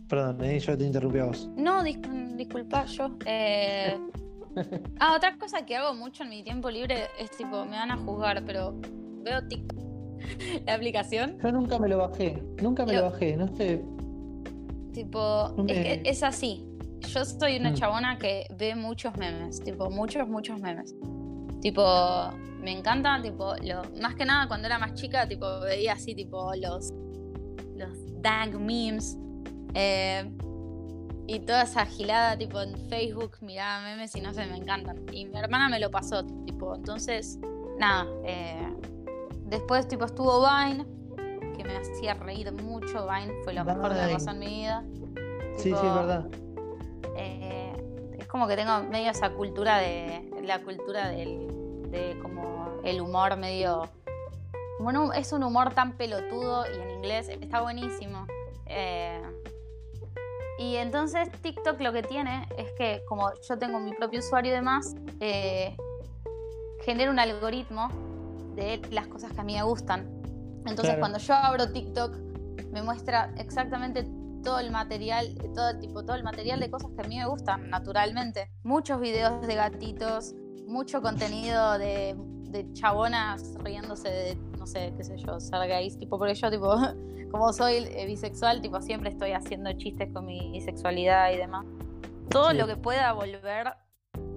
[0.07, 1.49] Perdón, eh, yo te interrumpí a vos.
[1.55, 3.11] No, disculpa, yo.
[3.25, 3.97] Eh...
[4.99, 7.97] Ah, otra cosa que hago mucho en mi tiempo libre es tipo, me van a
[7.97, 8.73] juzgar, pero
[9.21, 9.77] veo TikTok,
[10.65, 11.37] la aplicación.
[11.43, 13.83] Yo nunca me lo bajé, nunca me lo, bajé, no sé.
[14.93, 16.65] Tipo, es que es así.
[17.01, 17.75] Yo soy una mm.
[17.75, 20.95] chabona que ve muchos memes, tipo, muchos, muchos memes.
[21.61, 26.15] Tipo, me encanta, tipo, lo, más que nada cuando era más chica, tipo, veía así,
[26.15, 26.91] tipo, los,
[27.75, 29.19] los dang memes
[29.73, 30.29] eh,
[31.27, 35.05] y toda esa gilada, tipo en Facebook, miraba memes y no sé, me encantan.
[35.11, 37.37] Y mi hermana me lo pasó, tipo, entonces,
[37.77, 38.07] nada.
[38.23, 38.73] Eh,
[39.43, 40.85] después, tipo, estuvo Vine,
[41.57, 43.05] que me hacía reír mucho.
[43.07, 44.85] Vine fue lo mejor que me pasó en mi vida.
[45.57, 46.27] Sí, sí, es verdad.
[47.17, 47.73] Eh,
[48.19, 50.23] es como que tengo medio esa cultura de.
[50.43, 51.45] La cultura del,
[51.91, 53.89] de como el humor medio.
[54.79, 58.25] Bueno, es un humor tan pelotudo y en inglés está buenísimo.
[58.65, 59.21] Eh,
[60.57, 64.55] y entonces TikTok lo que tiene es que como yo tengo mi propio usuario y
[64.55, 65.75] demás, eh,
[66.83, 67.89] genera un algoritmo
[68.55, 70.09] de las cosas que a mí me gustan.
[70.65, 72.17] Entonces cuando yo abro TikTok
[72.71, 74.05] me muestra exactamente
[74.43, 77.25] todo el material, todo el tipo, todo el material de cosas que a mí me
[77.27, 78.49] gustan naturalmente.
[78.63, 80.33] Muchos videos de gatitos,
[80.65, 82.15] mucho contenido de,
[82.49, 86.75] de chabonas riéndose de, no sé, qué sé yo, ser gays, tipo, porque yo tipo
[87.31, 91.65] como soy eh, bisexual, tipo, siempre estoy haciendo chistes con mi bisexualidad y demás.
[92.29, 93.73] Todo lo que pueda volver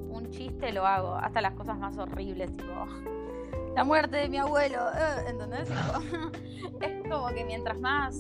[0.09, 2.73] un chiste lo hago, hasta las cosas más horribles, tipo,
[3.75, 5.69] la muerte de mi abuelo, eh, ¿entendés?
[6.81, 8.19] es como que mientras más,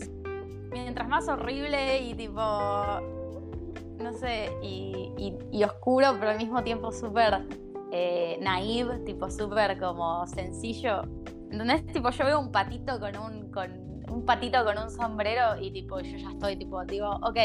[0.71, 7.47] mientras más horrible y tipo, no sé, y, oscuro, pero al mismo tiempo súper
[7.93, 11.03] eh, naive, tipo súper como sencillo.
[11.51, 11.85] ¿Entendés?
[11.87, 16.01] Tipo, yo veo un patito con un, con un patito con un sombrero y tipo,
[16.01, 17.39] yo ya estoy, tipo, digo, ok,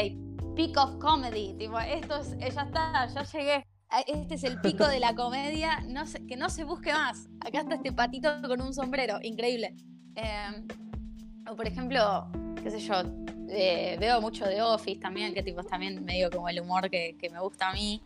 [0.54, 3.66] peak of comedy, tipo, esto es, ya está, ya llegué.
[4.06, 7.28] Este es el pico de la comedia, no que no se busque más.
[7.40, 9.76] Acá está este patito con un sombrero, increíble.
[10.16, 10.66] Em,
[11.48, 12.26] o por ejemplo,
[12.62, 12.94] qué sé yo,
[13.48, 17.16] Eh, veo mucho de Office también, que tipo es también medio como el humor que,
[17.16, 18.02] que me gusta a mí.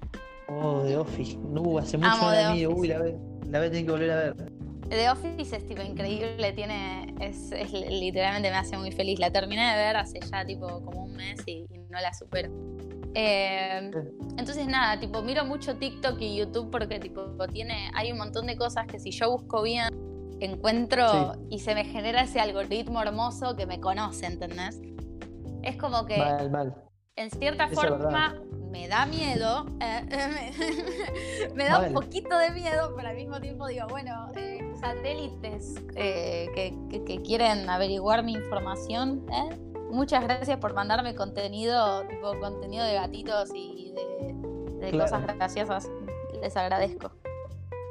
[0.49, 1.39] Oh, The Office.
[1.39, 2.71] No, hace mucho no la miro.
[2.71, 3.17] Uy, la voy,
[3.49, 4.53] la a tener que volver a ver.
[4.91, 9.21] The Office es tipo increíble, tiene, es, es literalmente me hace muy feliz.
[9.21, 12.51] La terminé de ver hace ya tipo como un mes y, y no la supero.
[13.15, 13.91] Eh,
[14.37, 18.57] entonces nada, tipo miro mucho TikTok y YouTube porque tipo tiene, hay un montón de
[18.57, 19.89] cosas que si yo busco bien
[20.41, 24.81] encuentro y se me genera ese algoritmo hermoso que me conoce, ¿entendés?
[25.63, 26.75] Es como que Mal, mal.
[27.17, 30.05] en cierta Eso forma me da miedo, eh,
[31.49, 35.75] me, me da un poquito de miedo, pero al mismo tiempo digo, bueno, eh, satélites
[35.97, 39.57] eh, que, que- que quieren averiguar mi información, ¿eh?
[39.91, 45.11] muchas gracias por mandarme contenido, tipo contenido de gatitos y de, de Claro.
[45.11, 45.91] cosas graciosas.
[46.41, 47.11] Les agradezco.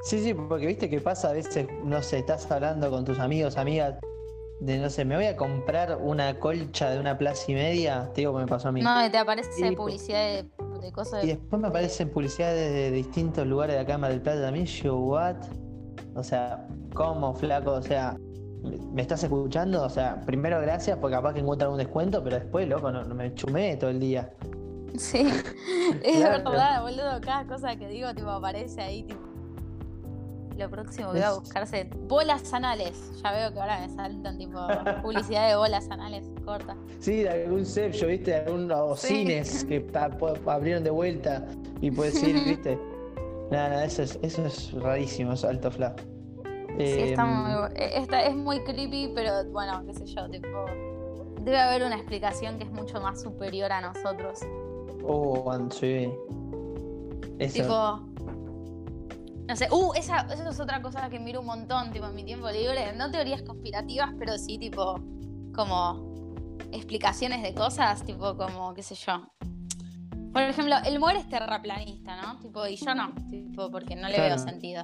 [0.04, 3.58] Sí, sí, porque viste que pasa a veces, no sé, estás hablando con tus amigos,
[3.58, 3.96] amigas,
[4.62, 8.22] de no sé, me voy a comprar una colcha de una plaza y media, te
[8.22, 8.82] digo que me pasó a mí.
[8.82, 10.46] No, y te aparece Sí, publicidad de,
[10.82, 11.34] de cosas Y de...
[11.36, 14.66] después me aparecen publicidades de distintos lugares de acá en Mar del Plata también.
[14.66, 15.36] Yo, what?
[16.16, 16.66] O sea,
[17.00, 17.72] ¿cómo, flaco?
[17.72, 18.18] O sea,
[18.92, 19.84] ¿me estás escuchando?
[19.84, 23.16] O sea, primero gracias porque capaz que encuentro algún descuento, pero después, loco, no, no
[23.16, 24.34] me chumé todo el día.
[24.98, 25.20] Sí,
[26.04, 26.50] es Claro.
[26.52, 27.22] verdad, boludo.
[27.22, 29.20] Cada cosa que digo, tipo, aparece ahí, tipo.
[30.58, 31.90] Lo próximo que voy a buscarse.
[32.10, 33.14] Bolas anales.
[33.24, 34.60] Ya veo que ahora me saltan, tipo,
[35.02, 36.26] publicidad de bolas anales.
[36.44, 36.76] Corta.
[37.00, 38.36] Sí, de algún yo ¿viste?
[38.36, 39.08] Algún, o Sí.
[39.08, 39.88] cines que
[40.46, 41.46] abrieron de vuelta
[41.80, 42.78] y puedes ir, ¿viste?
[43.52, 45.96] Nada, nada, eso es, eso es rarísimo, es alto fla.
[46.78, 47.52] Sí, está Em, muy.
[47.76, 50.48] eh, Esta es muy creepy, pero bueno, qué sé yo, tipo.
[51.42, 54.40] Debe haber una explicación que es mucho más superior a nosotros.
[55.04, 56.10] Oh, sí.
[57.40, 57.54] Eso.
[57.54, 58.06] Tipo.
[59.48, 62.24] No sé, uh, esa, esa es otra cosa que miro un montón, tipo, en mi
[62.24, 62.94] tiempo libre.
[62.96, 64.96] No teorías conspirativas, pero sí, tipo,
[65.56, 66.08] como
[66.72, 69.28] explicaciones de cosas, tipo, como, qué sé yo.
[70.32, 72.38] Por ejemplo, el Moore es terraplanista, ¿no?
[72.40, 74.36] Tipo, y yo no, tipo, porque no le Claro.
[74.36, 74.84] veo sentido.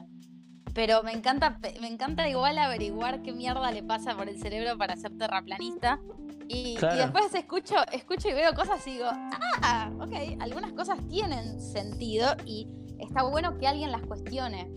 [0.75, 4.97] Pero me encanta, me encanta igual averiguar qué mierda le pasa por el cerebro para
[4.97, 6.01] ser terraplanista.
[6.49, 11.59] Y, y después escucho, escucho y veo cosas y digo, ah, ok, algunas cosas tienen
[11.61, 12.67] sentido y
[12.99, 14.69] está bueno que alguien las cuestione.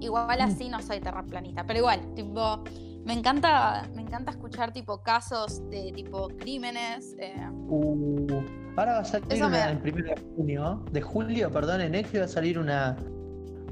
[0.00, 2.62] Igual así no soy terraplanista, pero igual, tipo,
[3.06, 7.16] me encanta, me encanta escuchar tipo casos de tipo crímenes.
[7.18, 7.34] eh,
[7.66, 8.42] Uh,
[8.76, 12.24] ahora va a salir me el primero de junio, de julio, perdón, en Netflix va
[12.24, 12.96] a salir una,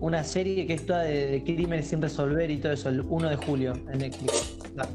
[0.00, 3.30] una serie que es toda de, de crímenes sin resolver y todo eso, el 1
[3.30, 4.58] de julio en Netflix.
[4.78, 4.87] Ah,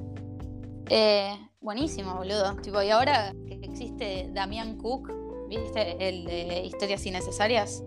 [0.89, 2.55] eh, buenísimo, boludo.
[2.57, 5.11] Tipo, y ahora que existe Damián Cook,
[5.49, 5.95] ¿viste?
[6.07, 7.83] El de historias innecesarias.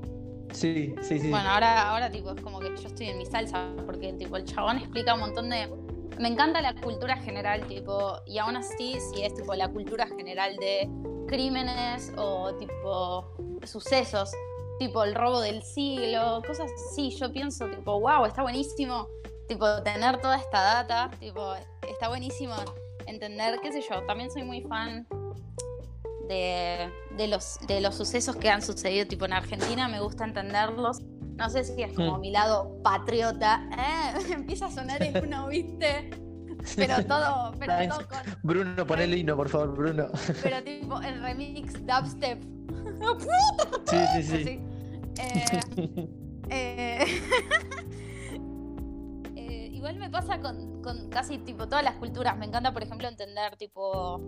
[0.52, 1.30] Sí, sí, sí.
[1.30, 4.44] Bueno, ahora, ahora tipo, es como que yo estoy en mi salsa, porque tipo, el
[4.44, 5.68] chabón explica un montón de.
[6.18, 10.56] Me encanta la cultura general, tipo, y aún así, si es tipo la cultura general
[10.56, 10.88] de
[11.26, 14.30] crímenes o tipo sucesos,
[14.78, 19.08] tipo el robo del siglo, cosas así, yo pienso, tipo, wow, está buenísimo,
[19.48, 21.54] tipo, tener toda esta data, tipo,
[21.88, 22.54] está buenísimo
[23.06, 25.06] entender, qué sé yo, también soy muy fan
[26.28, 31.00] de, de los, de los sucesos que han sucedido tipo en Argentina, me gusta entenderlos.
[31.36, 32.20] No sé si es como Mm.
[32.20, 33.68] mi lado patriota.
[33.78, 34.18] ¿eh?
[34.32, 36.10] Empieza a sonar el uno, ¿viste?
[36.74, 37.88] Pero todo, pero Nice.
[37.90, 38.18] todo con.
[38.42, 40.08] Bruno, pon el himno, por favor, Bruno.
[40.42, 42.42] Pero tipo el remix dubstep.
[43.86, 44.34] Sí, sí, sí.
[44.34, 44.60] Así.
[45.18, 45.60] Eh,
[46.98, 47.04] eh,
[49.36, 52.36] eh, igual me pasa con, con casi tipo todas las culturas.
[52.36, 54.20] Me encanta, por ejemplo, entender tipo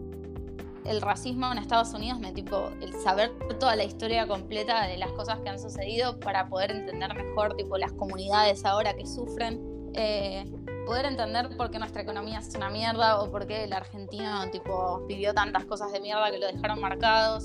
[0.85, 5.13] el racismo en Estados Unidos, me tipo el saber toda la historia completa de las
[5.13, 9.61] cosas que han sucedido para poder entender mejor tipo las comunidades ahora que sufren.
[9.95, 10.45] Eh,
[10.87, 15.05] poder entender por qué nuestra economía es una mierda o por qué el argentino tipo
[15.07, 17.45] vivió tantas cosas de mierda que lo dejaron marcados.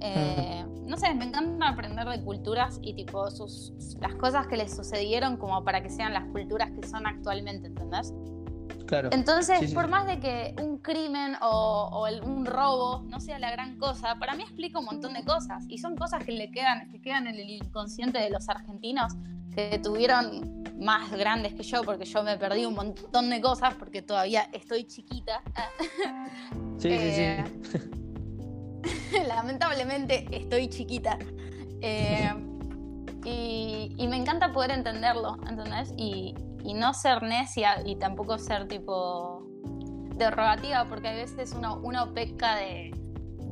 [0.00, 4.74] Eh, no sé, me encanta aprender de culturas y tipo sus las cosas que les
[4.74, 8.12] sucedieron como para que sean las culturas que son actualmente, ¿entendés?
[8.86, 9.08] Claro.
[9.12, 9.90] Entonces, Sí, sí, por sí.
[9.90, 14.16] más de que un crimen o, o el- un robo no sea la gran cosa,
[14.18, 17.26] para mí explica un montón de cosas y son cosas que le quedan que quedan
[17.26, 19.14] en el inconsciente de los argentinos
[19.54, 24.02] que tuvieron más grandes que yo porque yo me perdí un montón de cosas porque
[24.02, 25.40] todavía estoy chiquita.
[26.78, 27.78] Sí, sí, eh, sí.
[29.28, 31.18] Lamentablemente estoy chiquita.
[31.80, 32.32] Eh,
[33.24, 35.92] y, me encanta poder entenderlo, ¿entendés?
[35.96, 39.46] Y, y no ser necia y tampoco ser tipo
[40.16, 42.92] derogativa, porque a veces uno, uno peca de,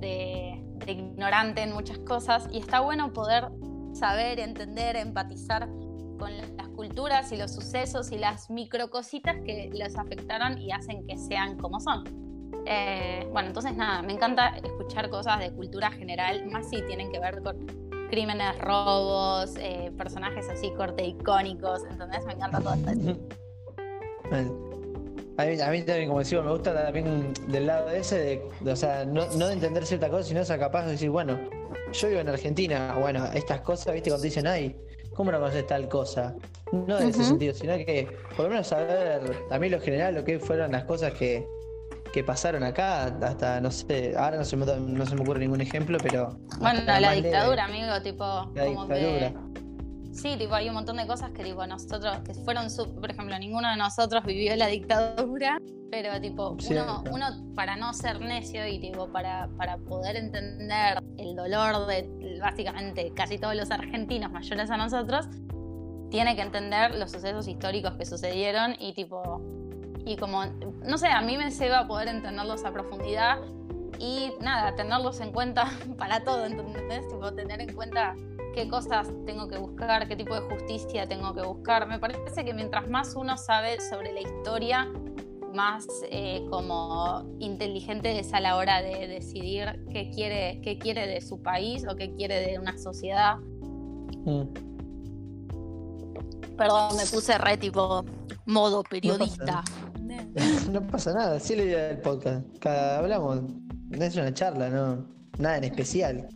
[0.00, 3.48] de- de ignorante en muchas cosas y está bueno poder
[3.94, 5.68] saber, entender, empatizar
[6.18, 11.16] con las culturas y los sucesos y las microcositas que los afectaron y hacen que
[11.18, 12.31] sean como son.
[12.66, 17.18] Eh, bueno, entonces nada, me encanta escuchar cosas de cultura general, más si tienen que
[17.18, 17.66] ver con
[18.10, 23.18] crímenes, robos, eh, personajes así corte icónicos, entonces me encanta todo esto.
[25.38, 28.76] A mí, a mí, también, como decimos, me gusta también del lado ese, de, o
[28.76, 31.38] sea, no, no, de entender ciertas cosas, sino ser capaz de decir, bueno,
[31.92, 34.76] yo vivo en Argentina, bueno, estas cosas, viste, cuando dicen, ay,
[35.14, 36.36] ¿cómo no conoces tal cosa?
[36.70, 40.38] No en ese sentido, sino que por lo menos saber también lo general, lo que
[40.38, 41.46] fueron las cosas que,
[42.12, 45.60] que pasaron acá, hasta, no sé, ahora no se me, no se me ocurre ningún
[45.60, 46.38] ejemplo, pero...
[46.58, 48.24] Bueno, la dictadura, amigo, tipo...
[48.54, 49.30] La como dictadura.
[49.30, 49.52] Que...
[50.12, 52.66] Sí, tipo, hay un montón de cosas que, tipo, nosotros, que fueron,
[53.00, 55.58] por ejemplo, ninguno de nosotros vivió la dictadura,
[55.90, 61.34] pero, tipo, uno, uno, para no ser necio y, tipo, para, para poder entender el
[61.34, 65.28] dolor de, básicamente, casi todos los argentinos mayores a nosotros,
[66.10, 69.40] tiene que entender los sucesos históricos que sucedieron y, tipo,
[70.04, 73.38] y como, no sé, a mí me a poder entenderlos a profundidad
[73.98, 77.08] y nada, tenerlos en cuenta para todo, ¿entendés?
[77.08, 78.16] Tipo, tener en cuenta
[78.54, 81.86] qué cosas tengo que buscar, qué tipo de justicia tengo que buscar.
[81.86, 84.88] Me parece que mientras más uno sabe sobre la historia,
[85.54, 91.20] más eh, como inteligente es a la hora de decidir qué quiere, qué quiere de
[91.20, 93.36] su país o qué quiere de una sociedad.
[94.24, 94.44] Mm.
[96.56, 98.04] Perdón, me puse re tipo
[98.46, 99.62] modo periodista.
[99.82, 99.91] No
[100.90, 102.46] pasa nada, sí le idea del podcast.
[102.58, 103.42] Cada hablamos,
[103.88, 105.06] no es una charla, no,
[105.38, 106.28] nada en especial.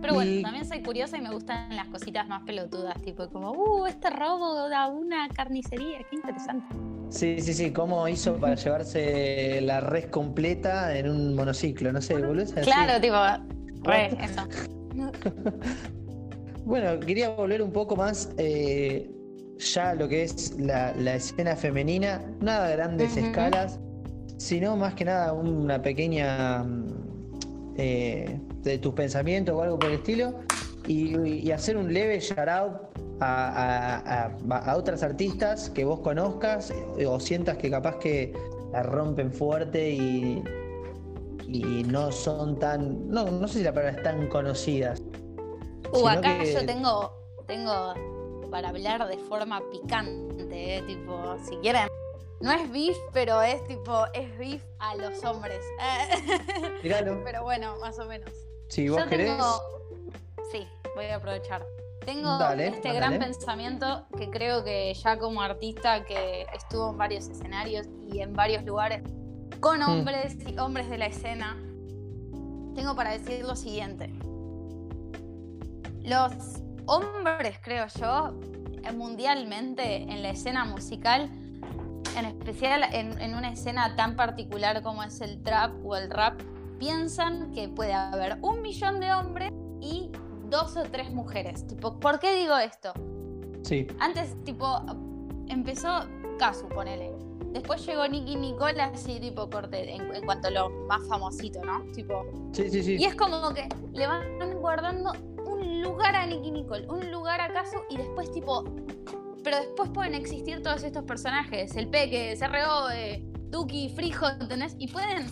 [0.00, 3.86] Pero bueno, también soy curiosa y me gustan las cositas más pelotudas, tipo como, uh,
[3.86, 6.66] este robo da una carnicería, qué interesante.
[7.10, 12.14] Sí, sí, sí, cómo hizo para llevarse la red completa en un monociclo, no sé,
[12.14, 12.54] boludo.
[12.62, 13.16] Claro, tipo,
[13.82, 14.46] re, eso.
[16.64, 19.10] bueno, quería volver un poco más eh,
[19.58, 23.80] ya lo que es la, escena femenina, nada grandes escalas,
[24.36, 26.64] sino más que nada una pequeña
[27.76, 30.34] eh, de tus pensamientos o algo por el estilo,
[30.86, 32.72] y, hacer un leve shout out
[33.20, 34.30] a,
[34.76, 36.72] otras artistas que vos conozcas
[37.06, 38.32] o sientas que capaz que
[38.72, 40.42] la rompen fuerte y,
[41.46, 45.02] y no son tan, no, no sé si la palabra es tan conocidas.
[45.92, 47.12] Uh, acá yo tengo,
[47.46, 47.94] tengo
[48.50, 50.82] para hablar de forma picante, ¿eh?
[50.82, 51.88] tipo, si quieren.
[52.40, 55.60] No es beef, pero es tipo, es beef a los hombres.
[56.82, 58.30] Pero bueno, más o menos.
[58.68, 59.32] Si vos querés.
[60.52, 61.66] Sí, voy a aprovechar.
[62.04, 67.86] Tengo este gran pensamiento que creo que ya como artista que estuvo en varios escenarios
[68.10, 69.02] y en varios lugares
[69.60, 69.90] con hmm.
[69.90, 71.56] hombres y hombres de la escena,
[72.74, 74.10] tengo para decir lo siguiente.
[76.02, 78.34] Los hombres, creo yo,
[78.94, 81.30] mundialmente en la escena musical,
[82.16, 86.40] en especial en, una escena tan particular como es el trap o el rap,
[86.78, 90.10] piensan que puede haber un millón de hombres y
[90.48, 91.66] dos o tres mujeres.
[91.66, 92.92] Tipo, ¿por qué digo esto?
[93.62, 93.86] Sí.
[94.00, 94.80] Antes, tipo,
[95.48, 96.00] empezó
[96.38, 97.12] Casu, ponele.
[97.52, 101.82] Después llegó Nicky Nicole así, tipo, corte, en, en, cuanto a lo más famosito, ¿no?
[101.92, 102.24] Tipo.
[102.52, 102.96] Sí, sí, sí.
[102.98, 105.12] Y es como que le van guardando
[105.82, 108.64] lugar a Nicky Nicole, un lugar acaso y después tipo...
[109.44, 114.76] Pero después pueden existir todos estos personajes, el Peque, CRO, eh, Duki, Frijo, ¿entendés?
[114.78, 115.26] Y pueden...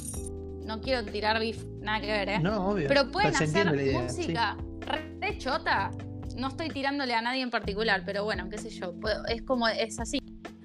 [0.65, 2.39] No quiero tirar beef, nada que ver, ¿eh?
[2.41, 2.89] No, obvio.
[2.89, 5.91] Pero pueden hacer música re chota.
[6.37, 8.95] No estoy tirándole a nadie en particular, pero bueno, qué sé yo.
[9.29, 10.19] es como, es así.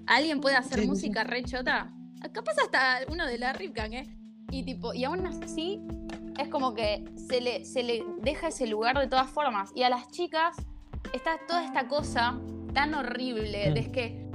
[0.07, 1.93] ¿Alguien puede hacer música re chota?
[2.33, 4.20] Capaz hasta uno de la Ripgang, ¿eh?
[4.51, 5.81] Y tipo, y aún así
[6.37, 9.71] es como que se le, se le deja ese lugar de todas formas.
[9.75, 10.57] Y a las chicas
[11.13, 12.39] está toda esta cosa
[12.73, 14.27] tan horrible de que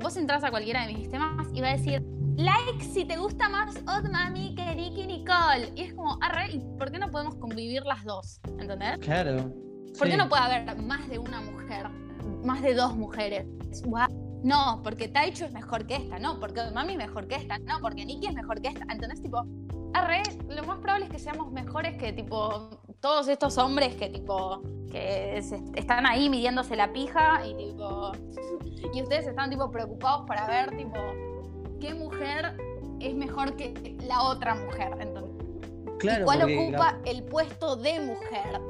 [0.00, 2.02] vos entras a cualquiera de mis sistemas y va a decir
[2.36, 5.72] like si te gusta más Odd Mami que Nicky Nicole.
[5.74, 8.40] Y es como, arre, ¿y por qué no podemos convivir las dos?
[8.58, 8.98] ¿Entendés?
[8.98, 9.52] Claro.
[9.98, 11.88] ¿Por qué no puede haber más de una mujer?
[12.44, 13.46] Más de dos mujeres.
[14.42, 17.78] No, porque Taichu es mejor que esta, no, porque Mami es mejor que esta, no,
[17.80, 18.84] porque Nikki es mejor que esta.
[18.92, 19.46] Entonces, tipo,
[19.94, 22.70] arre, lo más probable es que seamos mejores que tipo
[23.00, 25.38] todos estos hombres que tipo que
[25.74, 28.12] están ahí midiéndose la pija y tipo
[28.94, 30.98] y ustedes están tipo preocupados para ver tipo
[31.80, 32.56] qué mujer
[33.00, 35.32] es mejor que la otra mujer entonces
[35.98, 38.60] claro, y cuál ocupa el puesto de mujer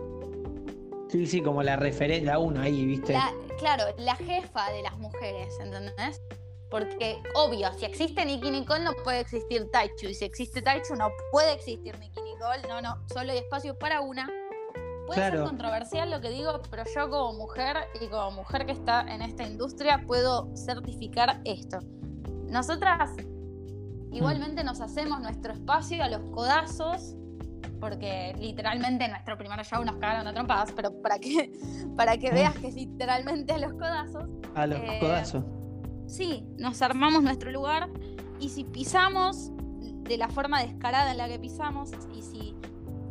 [1.12, 3.16] sí sí como la referencia uno ahí viste
[3.58, 6.20] claro la jefa de las mujeres ¿entendés?
[6.70, 10.06] Porque, obvio, si existe Nicky Nicole, no puede existir Taichu.
[10.06, 12.66] Y si existe Taichu, no puede existir Nicky Nicole.
[12.66, 14.26] No, no, solo hay espacio para una.
[15.06, 19.02] Puede ser controversial lo que digo, pero yo como mujer y como mujer que está
[19.02, 21.80] en esta industria puedo certificar esto.
[22.46, 23.10] Nosotras
[24.12, 27.16] Igualmente nos hacemos nuestro espacio a los codazos,
[27.82, 31.50] porque literalmente en nuestro primer show nos cagaron a trompadas, pero para que,
[31.96, 34.24] para que veas que es literalmente a los codazos.
[34.54, 35.44] A los Eh, codazos.
[36.06, 37.90] Sí, nos armamos nuestro lugar
[38.38, 39.50] y si pisamos
[40.04, 42.54] de la forma descarada en la que pisamos y si,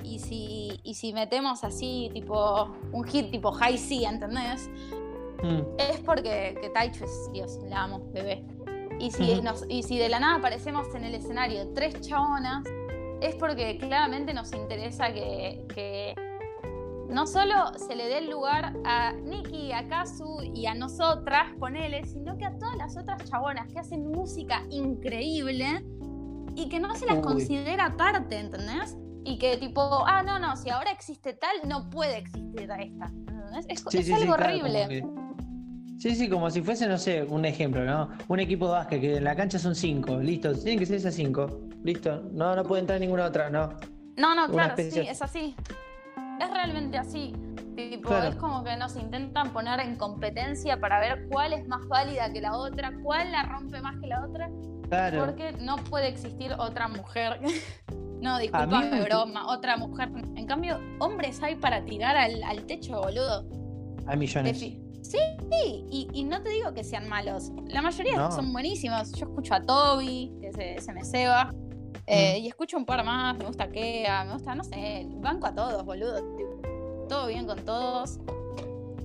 [0.05, 4.69] y si, y si metemos así tipo un hit tipo high C, ¿entendés?
[5.43, 5.61] Mm.
[5.79, 8.45] Es porque que Taichu es Dios, la amo, bebé.
[8.99, 12.63] Y si, nos- y si de la nada aparecemos en el escenario tres chabonas,
[13.21, 16.15] es porque claramente nos interesa que, que
[17.09, 22.05] no solo se le dé el lugar a Nikki, a Kazu y a nosotras, ponele,
[22.05, 25.85] sino que a todas las otras chabonas que hacen música increíble
[26.55, 27.21] y que no se las Uy.
[27.21, 28.97] considera parte, ¿entendés?
[29.23, 33.05] Y que tipo, ah, no, no, si ahora existe tal, no puede existir esta.
[33.05, 33.65] ¿entendés?
[33.69, 34.87] Es, Sí, es sí, sí, algo horrible.
[34.89, 35.21] que-
[35.99, 38.09] Sí, sí, como si fuese, no sé, un ejemplo, ¿no?
[38.27, 41.13] Un equipo de básquet que en la cancha son cinco, listo, tienen que ser esas
[41.13, 41.45] cinco,
[41.83, 42.21] listo.
[42.31, 43.69] No, no puede entrar ninguna otra, no.
[44.17, 45.55] No, no, claro, sí, es así.
[46.39, 47.33] Es realmente así.
[47.75, 48.29] Tipo, Claro.
[48.29, 52.41] es como que nos intentan poner en competencia para ver cuál es más válida que
[52.41, 54.49] la otra, cuál la rompe más que la otra,
[54.89, 55.25] Claro.
[55.25, 57.39] porque no puede existir otra mujer.
[58.21, 60.09] no, disculpame, me- broma, otra mujer.
[60.35, 63.45] En cambio, hombres hay para tirar al, al techo, boludo.
[64.07, 64.61] Hay millones.
[64.61, 65.17] Defi- Sí,
[65.89, 67.51] y, y no te digo que sean malos.
[67.67, 68.31] La mayoría No.
[68.31, 69.11] son buenísimos.
[69.13, 71.49] Yo escucho a Toby, que se, se me ceba.
[72.07, 72.43] Eh, Mm.
[72.43, 73.37] Y escucho un par más.
[73.37, 76.15] Me gusta Kea, me gusta, no sé, banco a todos, boludo.
[76.35, 76.61] tipo,
[77.07, 78.19] Todo bien con todos.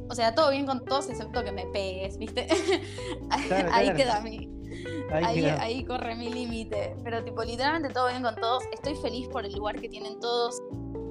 [0.09, 2.47] O sea, todo bien con todos excepto que me pegues, ¿viste?
[3.49, 3.97] Claro, ahí claro.
[3.97, 4.49] queda mi.
[5.11, 5.63] Ahí Ahí, queda.
[5.63, 6.97] ahí corre mi límite.
[7.03, 8.63] Pero tipo, literalmente todo bien con todos.
[8.73, 10.61] Estoy feliz por el lugar que tienen todos.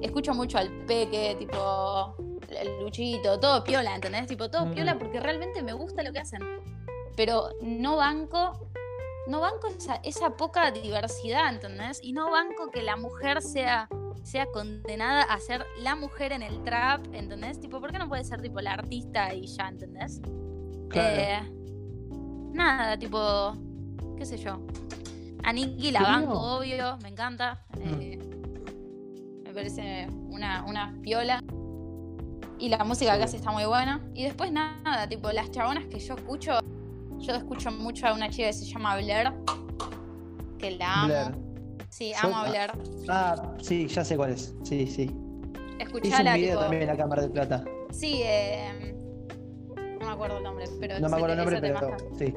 [0.02, 2.14] Escucho mucho al Peque, tipo,
[2.58, 4.26] el Luchito, todo piola, ¿entendés?
[4.26, 4.70] Tipo, todo Mm.
[4.74, 6.40] piola porque realmente me gusta lo que hacen.
[7.16, 8.68] Pero no banco,
[9.28, 12.00] no banco esa, esa poca diversidad, ¿entendés?
[12.02, 13.88] Y no banco que la mujer sea,
[14.22, 17.60] sea condenada a ser la mujer en el trap, ¿entendés?
[17.60, 20.20] Tipo, ¿por qué no puede ser tipo la artista y ya, ¿entendés?
[20.88, 21.16] Claro.
[21.20, 21.52] Eh,
[22.52, 23.56] nada, tipo,
[24.16, 24.60] qué sé yo.
[25.42, 27.64] A la banco, obvio, me encanta.
[27.76, 28.00] Mm.
[28.00, 28.18] eh,
[29.44, 31.40] me parece una, una piola.
[32.58, 34.00] Y la música que hace está muy buena.
[34.14, 36.58] Y después nada, tipo, las chabonas que yo escucho,
[37.18, 39.32] yo escucho mucho a una chica que se llama Blair,
[40.58, 41.06] que la amo.
[41.06, 41.34] Blair.
[41.90, 42.70] Sí, Yo- amo a Blair.
[43.08, 44.54] Ah, sí, ya sé cuál es.
[44.64, 45.02] Sí, sí.
[45.04, 46.60] Hizo un Escuchala, video tipo.
[46.62, 47.64] también en la Cámara de Plata.
[47.90, 48.94] Sí, eh,
[50.00, 52.34] no me acuerdo el nombre, pero No me acuerdo el nombre, pero sí.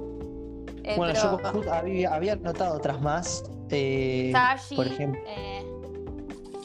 [0.84, 3.44] Eh, Bueno, pero- yo había, había notado otras más.
[3.72, 5.64] eh, Sashi, por ejemplo, eh,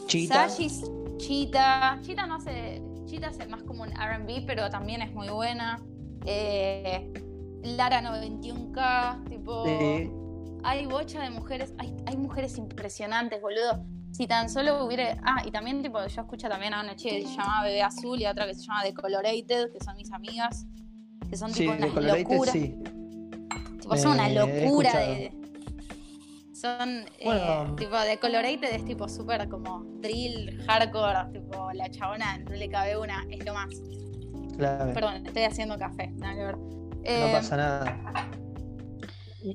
[0.07, 0.49] Chita.
[0.49, 0.71] Sashi,
[1.19, 1.99] Chita.
[2.03, 2.83] Chita no hace.
[3.07, 5.81] Chita hace más como un RB, pero también es muy buena.
[6.27, 7.12] Eh,
[7.65, 9.65] Lara 91K, tipo.
[9.67, 10.11] Sí.
[10.62, 11.75] Hay bocha de mujeres.
[11.79, 13.85] Hay, hay mujeres impresionantes, boludo.
[14.12, 15.17] Si tan solo hubiera.
[15.25, 18.21] Ah, y también, tipo, yo escucho también a una chica que se llama Bebé Azul
[18.21, 20.67] y a otra que se llama Decolorated, que son mis amigas.
[21.29, 22.53] Que son Sí, tipo de unas locuras.
[22.53, 22.75] sí.
[23.81, 25.33] Tipo, son una Eh, locura de.
[26.55, 26.89] Son,
[27.19, 27.75] eh, Bueno.
[27.77, 32.97] tipo, de Colorated es tipo súper como drill, hardcore, tipo, la chabona no le cabe
[32.97, 33.69] una, es lo más.
[34.57, 34.95] Claro.
[34.95, 36.57] Perdón, estoy haciendo café, nada que ver.
[37.05, 37.98] No Eh, pasa nada.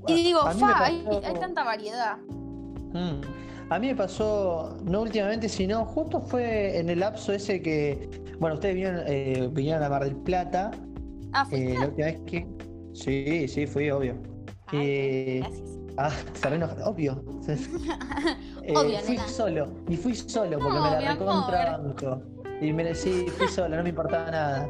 [0.07, 2.17] Y digo, fa, hay, pasó- hay tanta variedad.
[2.93, 3.21] Mm.
[3.71, 8.55] A mí me pasó, no últimamente, sino justo fue en el lapso ese que, bueno,
[8.55, 10.71] ustedes vinieron, eh, vinieron a Mar del Plata,
[11.33, 12.47] Ah, eh, la última vez que...
[12.93, 14.15] Sí, sí, fui, obvio.
[14.67, 15.69] Ay, eh, gracias.
[15.97, 17.23] Ah, se re enojó, obvio.
[18.63, 19.27] Eh, Obvio, fui nena.
[19.27, 22.21] solo, y fui solo porque No, me la recontrabanco.
[22.61, 24.69] Y me, sí, fui solo, no me importaba nada.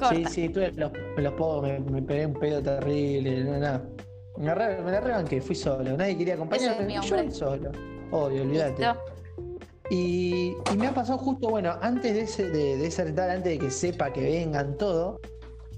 [0.00, 0.14] Corta.
[0.14, 3.82] Sí, sí, tuve los, los pocos, me, me pegué un pedo terrible, no, nada.
[4.36, 7.70] Me, me la rebanqué, fui solo, nadie quería acompañarme, yo fui solo.
[8.10, 8.82] Obvio, olvídate.
[9.90, 13.58] Y, y me ha pasado justo, bueno, antes de ese, de, de ese antes de
[13.58, 15.20] que sepa que vengan todo,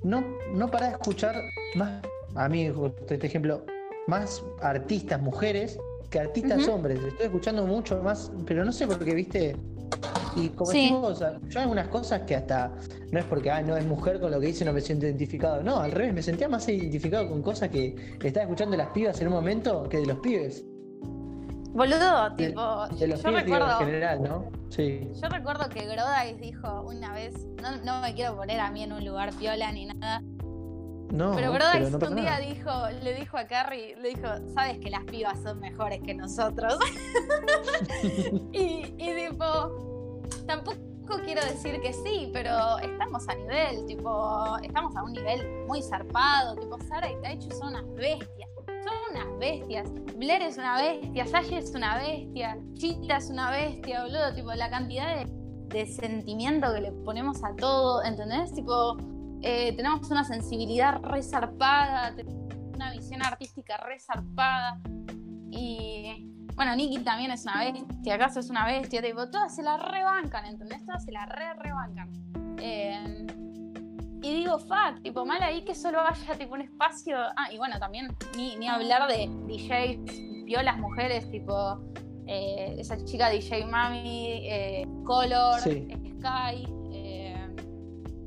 [0.03, 1.35] no, no pará de escuchar
[1.75, 2.03] más,
[2.35, 3.65] a mí, justo este ejemplo,
[4.07, 5.79] más artistas mujeres
[6.11, 7.01] que artistas hombres.
[7.03, 9.57] Estoy escuchando mucho más, pero no sé por qué, viste.
[10.37, 10.79] Y como Sí.
[10.85, 12.73] decís vos, yo algunas cosas que hasta
[13.11, 15.63] no es porque ah, no es mujer con lo que dice, no me siento identificado.
[15.63, 19.21] No, al revés, me sentía más identificado con cosas que estaba escuchando de las pibas
[19.21, 20.65] en un momento que de los pibes.
[21.75, 23.81] Boludo, tipo, De los yo pibes digo, recuerdo.
[23.81, 24.45] en general, ¿no?
[24.69, 25.09] Sí.
[25.23, 28.93] Yo recuerdo que Grodais dijo una vez, no, no me quiero poner a mí en
[28.93, 30.23] un lugar piola ni nada,
[31.13, 32.39] No, pero Grodais no un día nada.
[32.41, 32.71] dijo,
[33.03, 36.79] le dijo a Carrie, le dijo, sabes que las pibas son mejores que nosotros.
[38.53, 40.81] y, y tipo, tampoco
[41.23, 46.57] quiero decir que sí, pero estamos a nivel, tipo, estamos a un nivel muy zarpado,
[46.57, 48.49] tipo, Sara y Taichu son unas bestias.
[48.83, 49.91] son unas bestias.
[50.17, 54.35] Blair es una bestia, Sasha es una bestia, Chita es una bestia, boludo.
[54.35, 55.27] Tipo, la cantidad de,
[55.77, 58.51] de sentimiento que le ponemos a todo, ¿entendés?
[58.55, 58.97] Tipo,
[59.43, 62.15] eh, tenemos una sensibilidad resarpada,
[62.75, 64.81] una visión artística resarpada.
[65.51, 69.77] Y bueno, Nicky también es una bestia, acaso es una bestia, tipo, todas se la
[69.77, 70.85] rebancan, ¿entendés?
[70.85, 72.11] Todas se la re rebancan.
[72.59, 73.27] Eh,
[74.23, 77.17] y digo, fuck, tipo, mal ahí que solo haya tipo un espacio.
[77.37, 81.81] Ah, y bueno, también ni, ni hablar de DJs, violas mujeres, tipo
[82.27, 86.67] eh, esa chica DJ Mami, eh, Color, Sky,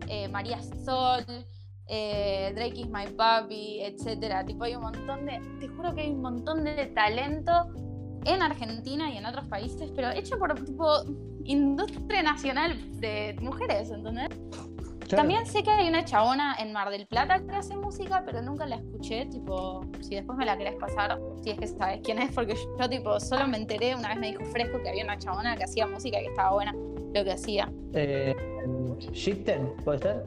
[0.08, 1.26] eh, María Sol,
[1.88, 4.46] Drake is my papi, etcétera.
[4.46, 5.40] Tipo, hay un montón de.
[5.60, 7.52] Te juro que hay un montón de talento
[8.26, 10.86] en Argentina y en otros países, pero hecho por tipo
[11.44, 14.30] industria nacional de mujeres, ¿entendés?
[15.08, 18.66] También sé que hay una chabona en Mar del Plata que hace música, pero nunca
[18.66, 22.34] la escuché, tipo, si después me la querés pasar, si es que sabes quién es,
[22.34, 25.56] porque yo, tipo, solo me enteré, una vez me dijo Fresco que había una chabona
[25.56, 26.74] que hacía música y que estaba buena
[27.16, 27.72] lo que hacía.
[27.94, 28.36] Eh,
[29.84, 30.24] ¿puede ser?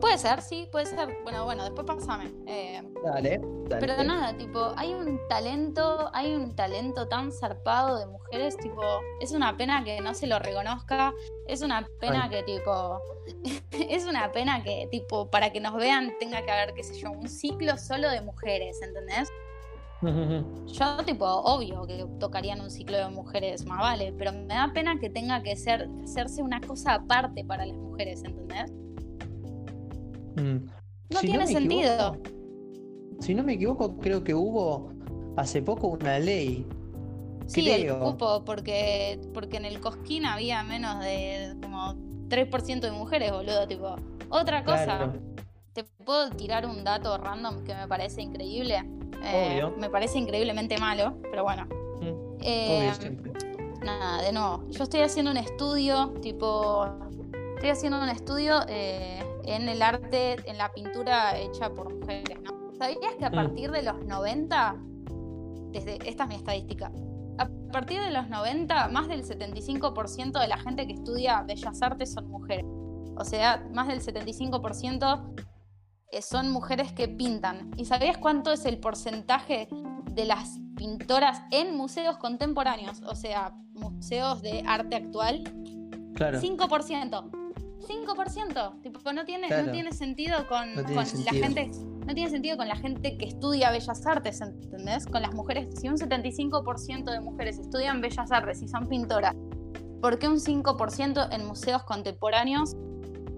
[0.00, 1.16] Puede ser, sí, puede ser.
[1.22, 2.30] Bueno, bueno, después pásame.
[2.46, 3.86] Eh, dale, dale.
[3.86, 8.82] Pero nada, tipo, hay un talento, hay un talento tan zarpado de mujeres, tipo,
[9.20, 11.14] es una pena que no se lo reconozca,
[11.46, 13.00] es una pena que, tipo,
[13.70, 17.10] es una pena que, tipo, para que nos vean tenga que haber, qué sé yo,
[17.10, 19.30] un ciclo solo de mujeres, ¿entendés?
[20.66, 24.98] Yo, tipo, obvio que tocarían un ciclo de mujeres, más vale, pero me da pena
[24.98, 28.72] que tenga que ser, hacerse una cosa aparte para las mujeres, ¿entendés?
[30.36, 30.66] Mm.
[31.10, 32.18] No tiene sentido.
[33.20, 34.90] si no me equivoco, creo que hubo
[35.36, 36.66] hace poco una ley.
[37.46, 41.94] Sí, el cupo, porque, porque en el Cosquín había menos de como
[42.28, 43.66] 3% de mujeres, boludo.
[43.68, 43.96] Tipo,
[44.30, 45.12] otra cosa.
[45.74, 48.82] Te puedo tirar un dato random que me parece increíble.
[49.22, 51.66] Eh, me parece increíblemente malo, pero bueno.
[52.00, 52.36] Mm.
[52.40, 52.92] Eh,
[53.82, 54.64] nada, de nuevo.
[54.70, 56.86] Yo estoy haciendo un estudio, tipo.
[57.54, 62.72] Estoy haciendo un estudio eh, en el arte, en la pintura hecha por mujeres, ¿no?
[62.78, 63.34] ¿Sabías que a mm.
[63.34, 64.76] partir de los 90,
[65.70, 66.90] desde, esta es mi estadística,
[67.38, 72.12] a partir de los 90, más del 75% de la gente que estudia bellas artes
[72.12, 72.64] son mujeres.
[73.16, 75.44] O sea, más del 75% eh,
[76.22, 77.70] son mujeres que pintan.
[77.76, 79.68] ¿Y sabías cuánto es el porcentaje
[80.10, 83.02] de las pintoras en museos contemporáneos?
[83.02, 85.44] O sea, museos de arte actual.
[86.14, 86.40] Claro.
[86.40, 87.44] 5%.
[87.84, 88.82] 5%.
[88.82, 90.84] Tipo, no tiene, no tiene sentido con, la
[91.32, 91.70] gente.
[92.06, 95.06] No tiene sentido con la gente que estudia bellas artes, ¿entendés?
[95.06, 95.68] Con las mujeres.
[95.80, 99.34] Si un 75% de mujeres estudian bellas artes y son pintoras,
[100.00, 102.76] ¿por qué un 5% en museos contemporáneos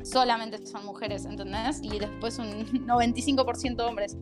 [0.07, 1.80] solamente son mujeres, ¿entendés?
[1.82, 2.46] Y después un
[2.86, 4.16] 95% hombres.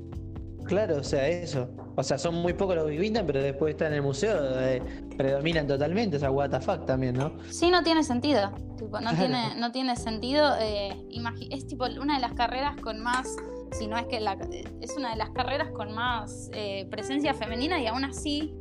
[0.64, 1.68] Claro, o sea, eso.
[1.94, 4.82] O sea, son muy pocos los que pintan, pero después están en el museo, eh,
[5.16, 7.32] predominan totalmente, o sea, what the fuck también, ¿no?
[7.50, 8.50] Sí, no tiene sentido.
[8.78, 10.56] Tipo, no, tiene, no tiene sentido.
[10.58, 11.06] Eh,
[11.50, 13.36] es tipo una de las carreras con más,
[13.72, 14.38] si no es que la,
[14.80, 18.54] es una de las carreras con más eh, presencia femenina y aún así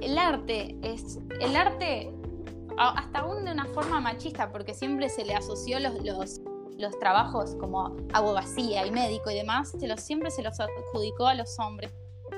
[0.00, 2.12] el arte es, el arte
[2.78, 6.40] hasta aún de una forma machista, porque siempre se le asoció los, los
[6.78, 11.34] los trabajos como abogacía y médico y demás, se los, siempre se los adjudicó a
[11.34, 11.92] los hombres.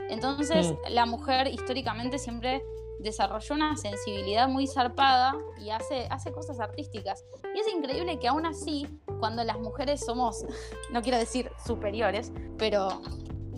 [0.08, 0.76] Entonces, mm.
[0.90, 2.62] la mujer históricamente siempre
[3.00, 7.24] desarrolló una sensibilidad muy zarpada y hace, hace cosas artísticas.
[7.54, 8.86] Y es increíble que aún así,
[9.20, 10.44] cuando las mujeres somos,
[10.92, 13.02] no quiero decir superiores, pero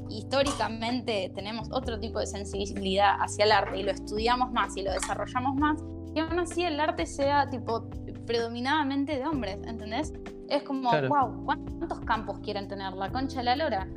[0.08, 4.92] históricamente tenemos otro tipo de sensibilidad hacia el arte y lo estudiamos más y lo
[4.92, 5.80] desarrollamos más,
[6.14, 7.88] y aún así el arte sea tipo
[8.26, 10.12] predominadamente de hombres, ¿entendés?
[10.48, 12.92] Es como, wow, ¿cuántos campos quieren tener?
[12.94, 13.88] La concha de la lora,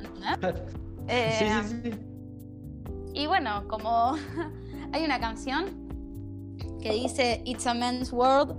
[1.07, 1.99] eh, sí, sí, sí.
[3.14, 4.16] Y bueno, como
[4.91, 5.66] hay una canción
[6.82, 8.55] que dice It's a Men's World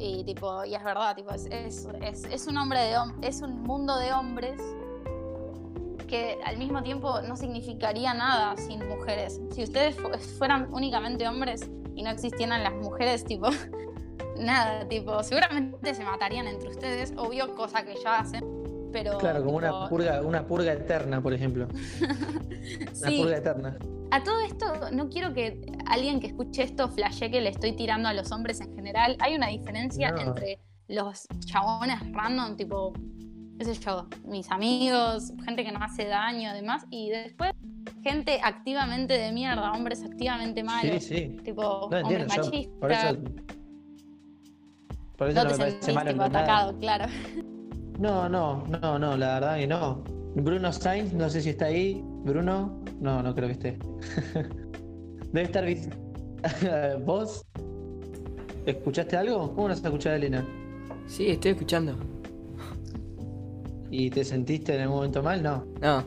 [0.00, 4.12] y tipo, y es verdad, tipo, es, es, un hombre de es un mundo de
[4.12, 4.60] hombres
[6.08, 9.40] que al mismo tiempo no significaría nada sin mujeres.
[9.54, 9.96] Si ustedes
[10.38, 13.48] fueran únicamente hombres y no existieran las mujeres, tipo,
[14.38, 18.44] nada, tipo, seguramente se matarían entre ustedes, obvio, cosa que ya hacen,
[18.92, 19.18] pero...
[19.18, 21.68] Claro, como una, purga, una purga eterna, por ejemplo.
[23.00, 23.78] Una purga eterna.
[24.10, 28.08] A todo esto, no quiero que alguien que escuche esto flashe que le estoy tirando
[28.08, 29.16] a los hombres en general.
[29.20, 32.92] Hay una diferencia entre los chabones random, tipo,
[33.58, 37.52] qué sé yo, mis amigos, gente que no hace daño, además, y después
[38.02, 41.02] gente activamente de mierda, hombres activamente malos.
[41.02, 41.36] Sí, sí.
[41.44, 42.78] Tipo, hombres machistas.
[42.78, 43.18] por eso
[45.16, 47.06] por eso no, me parece malo atacado, claro.
[47.98, 50.04] No, no, no, no, la verdad que no.
[50.36, 52.00] Bruno Sainz, no sé si está ahí.
[52.24, 52.80] Bruno.
[53.00, 53.78] No, no creo que esté.
[55.32, 55.66] Debe estar.
[57.04, 57.44] ¿Vos?
[58.64, 59.52] ¿Escuchaste algo?
[59.56, 60.46] ¿Cómo nos escuchado Elena?
[61.08, 61.96] Sí, estoy escuchando.
[63.90, 65.42] ¿Y te sentiste en algún momento mal?
[65.42, 65.64] No.
[65.80, 66.04] No.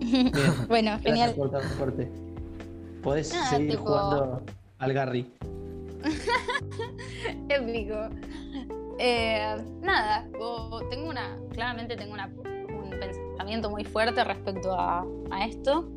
[0.68, 1.34] bueno, genial.
[3.02, 4.42] Podés seguir jugando
[4.78, 5.30] al Garry.
[7.48, 8.08] Épico.
[8.98, 10.26] Eh, nada,
[10.90, 15.04] tengo una, claramente tengo una, un pensamiento muy fuerte respecto a,
[15.48, 15.88] esto.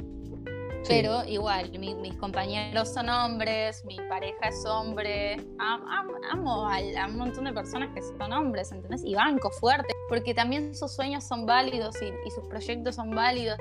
[0.88, 5.38] Pero igual, mis compañeros son hombres, mi pareja es hombre.
[5.60, 9.04] amo a, un montón de personas que son hombres, ¿entendés?
[9.04, 13.58] Y banco fuerte, porque también sus sueños son válidos y, sus proyectos son válidos.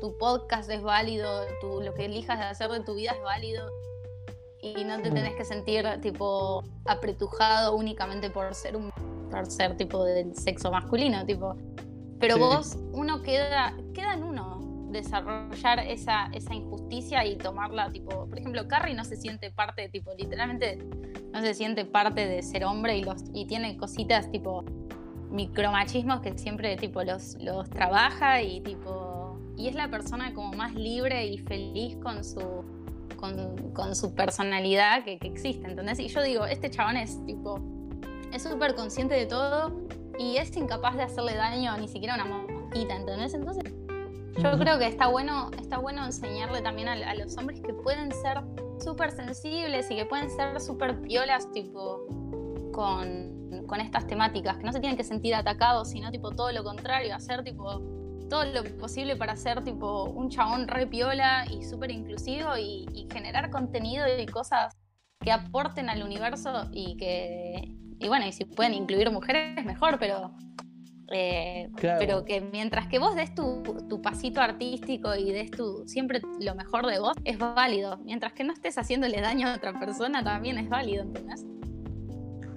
[0.00, 3.68] Tu podcast es válido, tu, lo que elijas de hacer de tu vida es válido
[4.60, 8.90] y no te tenés que sentir tipo apretujado únicamente por ser un
[9.30, 11.56] por ser tipo del sexo masculino, tipo.
[12.20, 14.63] Pero vos, uno queda, queda en uno
[14.94, 20.12] desarrollar esa, esa injusticia y tomarla, tipo, por ejemplo, Carrie no se siente parte, tipo,
[20.16, 20.78] literalmente
[21.32, 24.64] no se siente parte de ser hombre y los y tiene cositas tipo
[25.30, 30.74] micromachismos que siempre tipo los, los trabaja y tipo y es la persona como más
[30.74, 32.64] libre y feliz con su
[33.72, 35.98] con, su personalidad que, existe, ¿entendés?
[35.98, 37.58] Y yo digo, este chabón es tipo,
[38.32, 39.72] es súper consciente de todo
[40.18, 43.34] y es incapaz de hacerle daño ni siquiera a una mosquita, ¿entendés?
[43.34, 43.72] Entonces,
[44.38, 48.40] yo creo que está bueno, está bueno enseñarle también a, los hombres que pueden ser
[48.82, 52.06] súper sensibles y que pueden ser súper piolas, tipo,
[52.72, 56.64] con, con estas temáticas, que no se tienen que sentir atacados, sino tipo todo lo
[56.64, 57.80] contrario, hacer tipo
[58.28, 63.50] todo lo posible para ser tipo un chabón re piola y súper inclusivo y, generar
[63.50, 64.74] contenido y cosas
[65.20, 70.32] que aporten al universo y que, y bueno, y si pueden incluir mujeres mejor, pero,
[71.10, 76.22] eh, pero que mientras que vos des tu, tu, pasito artístico y des tu, siempre
[76.40, 77.98] lo mejor de vos, es válido.
[78.04, 81.44] Mientras que no estés haciéndole daño a otra persona, también es válido, ¿entendés?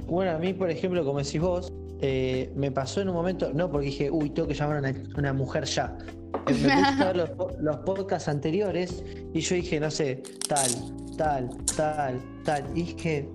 [0.05, 3.69] Bueno, a mí, por ejemplo, como decís vos, eh, me pasó en un momento, no
[3.69, 5.97] porque dije, uy, tengo que llamar a una, mujer ya.
[6.45, 7.29] Me puse a ver los,
[7.59, 10.69] los, podcasts anteriores y yo dije, no sé, tal,
[11.17, 12.63] tal, tal, tal.
[12.73, 13.29] Y dije,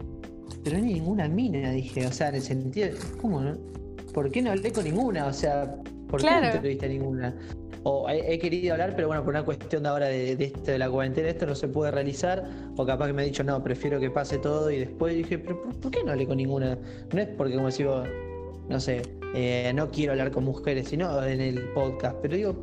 [0.65, 2.89] pero no hay ninguna mina, dije, o sea, en el sentido,
[3.21, 3.73] ¿cómo no?
[4.13, 5.27] ¿Por qué no hablé con ninguna?
[5.27, 5.77] O sea,
[6.09, 7.35] ¿por qué no entrevisté a ninguna?
[7.85, 10.89] O he, querido hablar, pero bueno, por una cuestión de ahora de, de, de la
[10.89, 12.45] cuarentena, esto no se puede realizar.
[12.77, 14.71] O capaz que me ha dicho, no, prefiero que pase todo.
[14.71, 16.79] Y después dije, pero ¿por, qué no hablé con ninguna?
[17.13, 18.05] No es porque, como decía
[18.69, 19.03] no sé,
[19.35, 22.17] eh, no quiero hablar con mujeres, sino en el podcast.
[22.23, 22.55] Pero digo,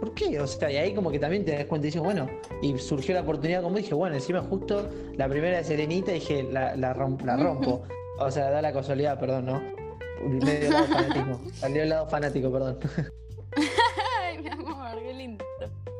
[0.00, 0.40] ¿por qué?
[0.40, 2.28] O sea, y ahí como que también te das cuenta y dices, bueno,
[2.62, 6.76] y surgió la oportunidad, como dije, bueno, encima justo la primera de Serenita dije, la,
[6.76, 7.82] la, rompo.
[8.20, 9.77] O sea, da la casualidad, perdón, ¿no?
[10.24, 11.40] Medio lado fanático.
[11.54, 12.78] Salió el lado fanático, perdón.
[14.22, 15.44] Ay, mi amor, qué lindo.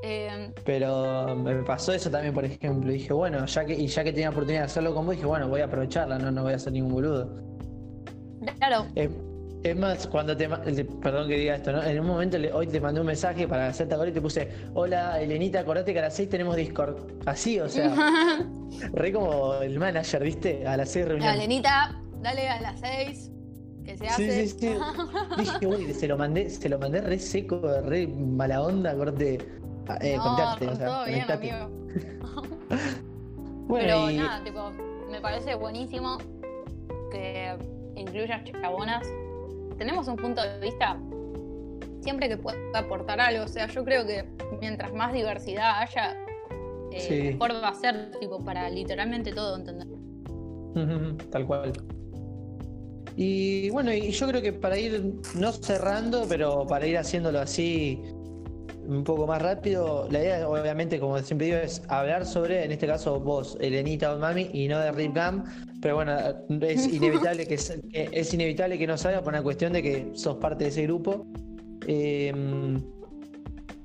[0.02, 2.90] Em, Pero me pasó eso también, por ejemplo.
[2.92, 5.48] Dije, bueno, ya que, y ya que tenía oportunidad de hacerlo con vos, dije, bueno,
[5.48, 7.48] voy a aprovecharla, no, no voy a hacer ningún boludo.
[8.58, 8.86] Claro.
[8.94, 9.10] Eh,
[9.64, 10.48] es más, cuando te.
[10.48, 11.82] Perdón que diga esto, ¿no?
[11.82, 15.20] En un momento hoy te mandé un mensaje para hacerte acordar y te puse: Hola,
[15.20, 16.96] Elenita, acordate que a las 6 tenemos Discord.
[17.26, 17.94] Así, o sea.
[18.92, 20.66] re como el manager, ¿viste?
[20.66, 21.36] A las 6 reuniones.
[21.36, 23.32] Elenita, dale a las 6.
[23.88, 24.46] Que se hace.
[24.46, 24.78] Sí, sí, sí.
[25.38, 29.38] Dije, uy, se lo mandé, se lo mandé re seco, re mala onda, corte.
[30.02, 31.70] Eh, no, contarte, o sea, todo bien, amigo.
[33.66, 34.70] bueno, Pero nada, tipo,
[35.10, 36.18] me parece buenísimo
[37.10, 37.56] que
[37.96, 39.08] incluyas chabonas
[39.78, 40.98] tenemos un punto de vista
[42.02, 43.44] siempre que pueda aportar algo.
[43.44, 44.28] O sea, yo creo que
[44.60, 46.14] mientras más diversidad haya,
[46.92, 49.88] eh, mejor va a ser, tipo, para literalmente todo, ¿entendés?
[51.30, 51.72] Tal cual.
[53.20, 58.00] Y bueno, y yo creo que para ir, no cerrando, pero para ir haciéndolo así
[58.86, 62.86] un poco más rápido, la idea obviamente, como siempre digo, es hablar sobre, en este
[62.86, 65.42] caso vos, Elenita o Mami, y no de Rip Gam,
[65.82, 66.16] pero bueno,
[66.60, 70.62] es inevitable que, es inevitable que no salga por una cuestión de que sos parte
[70.62, 71.26] de ese grupo.
[71.88, 72.80] Em,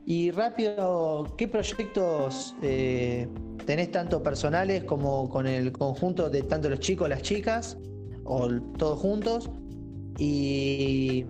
[0.06, 3.28] y rápido, ¿qué proyectos eh,
[3.66, 7.80] tenés tanto personales como con el conjunto de tanto los chicos, las chicas,
[8.26, 9.50] o todos juntos?
[10.18, 11.26] Y,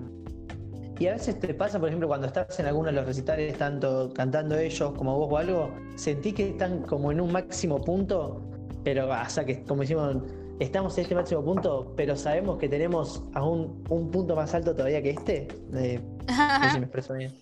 [0.99, 4.11] y a veces te pasa, por ejemplo, cuando estás en alguno de los recitales, tanto
[4.13, 8.41] cantando ellos como vos o algo, sentís que están como en un máximo punto,
[8.83, 10.17] pero hasta que, como decimos,
[10.59, 15.01] estamos en este máximo punto, pero sabemos que tenemos aún un punto más alto todavía
[15.01, 15.47] que este.
[15.73, 17.33] Eh, no sé si me expreso bien.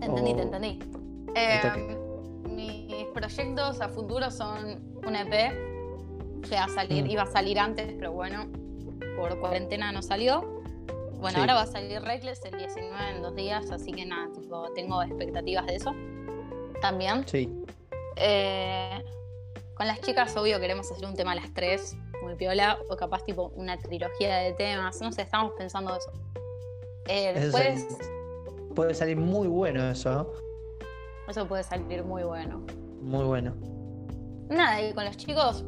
[0.00, 0.78] Entendí, te entendí.
[1.34, 1.96] Eh,
[2.48, 5.71] mis proyectos a futuro son un EP
[6.42, 7.10] que a salir, mm.
[7.10, 8.46] iba a salir antes, pero bueno,
[9.16, 10.62] por cuarentena no salió.
[11.20, 11.40] Bueno, Sí.
[11.40, 15.02] ahora va a salir Reckless el 19 en dos días, así que nada, tipo, tengo
[15.02, 15.94] expectativas de eso.
[16.80, 17.26] También.
[17.28, 17.48] Sí.
[18.16, 19.04] Eh,
[19.74, 23.24] con las chicas, obvio, queremos hacer un tema a las tres, muy piola, o capaz
[23.24, 26.10] tipo una trilogía de temas, no sé, estamos pensando eso.
[27.08, 27.98] Eh, Eso después,
[28.74, 30.26] puede salir muy bueno eso, ¿no?
[31.28, 32.62] eso puede salir muy bueno.
[33.00, 33.54] Muy bueno.
[34.48, 35.64] Nada, y con los chicos,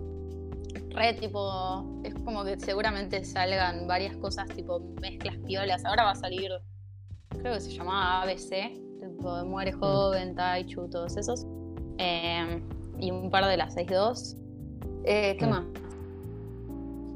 [0.90, 5.84] re tipo, es como que seguramente salgan varias cosas, tipo mezclas piolas.
[5.84, 6.50] Ahora va a salir,
[7.30, 11.46] creo que se llamaba ABC, tipo Muere Joven, Taichu, todos esos.
[11.98, 12.62] Eh,
[12.98, 14.36] y un par de las 6-2.
[15.04, 15.50] Eh, ¿Qué Mm.
[15.50, 15.64] más?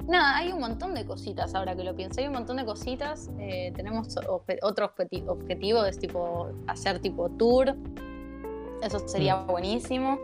[0.09, 2.21] Nada, hay un montón de cositas ahora que lo pienso.
[2.21, 3.31] Hay un montón de cositas.
[3.39, 7.77] Eh, tenemos obje- otro objeti- objetivo, es tipo hacer tipo tour.
[8.83, 9.47] Eso sería Mm.
[9.49, 10.19] buenísimo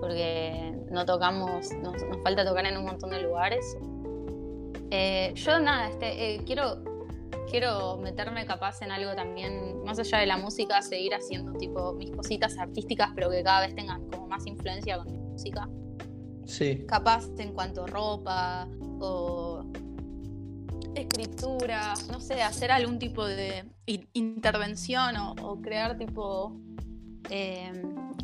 [0.00, 3.76] porque no tocamos, nos, nos falta tocar en un montón de lugares.
[4.90, 6.84] Eh, yo nada, este, eh, quiero,
[7.50, 12.10] quiero meterme capaz en algo también, más allá de la música, seguir haciendo tipo mis
[12.12, 15.68] cositas artísticas, pero que cada vez tengan como más influencia con mi música.
[16.44, 16.84] Sí.
[16.86, 18.68] Capaz en cuanto a ropa
[19.00, 19.64] o
[20.94, 26.56] escritura, no sé, hacer algún tipo de in- intervención o, o crear tipo
[27.28, 27.72] eh,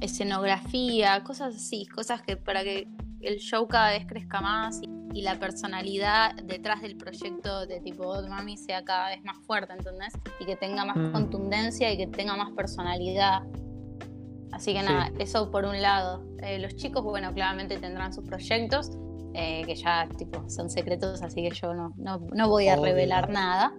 [0.03, 2.89] escenografía, cosas así, cosas que para que
[3.21, 8.05] el show cada vez crezca más y, y la personalidad detrás del proyecto de tipo
[8.07, 10.13] Odd Mami sea cada vez más fuerte, ¿entendés?
[10.41, 11.13] Y que tenga más Mm.
[11.13, 13.43] contundencia y que tenga más personalidad.
[14.53, 14.87] Así que Sí.
[14.87, 16.25] nada, eso por un lado.
[16.43, 18.91] Eh, los chicos, bueno, claramente tendrán sus proyectos,
[19.35, 22.85] eh, que ya tipo son secretos, así que yo no, no, no voy a Obvio.
[22.87, 23.73] revelar nada.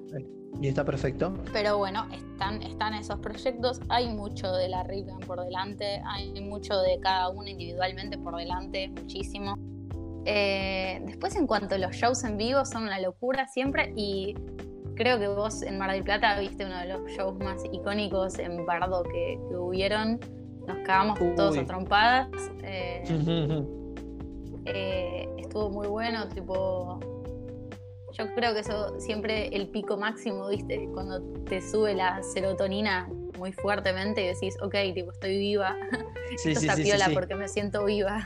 [0.61, 1.33] Y está perfecto.
[1.51, 3.81] Pero bueno, están, están esos proyectos.
[3.89, 8.89] Hay mucho de la Ribbon por delante, hay mucho de cada uno individualmente por delante,
[8.89, 9.57] muchísimo.
[10.25, 13.93] Eh, después, en cuanto a los shows en vivo, son una locura siempre.
[13.95, 14.35] Y
[14.95, 18.65] creo que vos en Mar del Plata viste uno de los shows más icónicos en
[18.65, 20.19] Bardo que, que hubieron.
[20.67, 22.29] Nos cagamos todos a trompadas.
[22.63, 23.03] Eh,
[24.65, 26.99] eh, estuvo muy bueno, tipo.
[28.13, 30.87] Yo creo que eso siempre el pico máximo, ¿viste?
[30.93, 35.75] Cuando te sube la serotonina muy fuertemente y decís, ok, tipo, estoy viva.
[36.37, 38.25] Sí, Esto sí, está sí, piola porque me siento viva.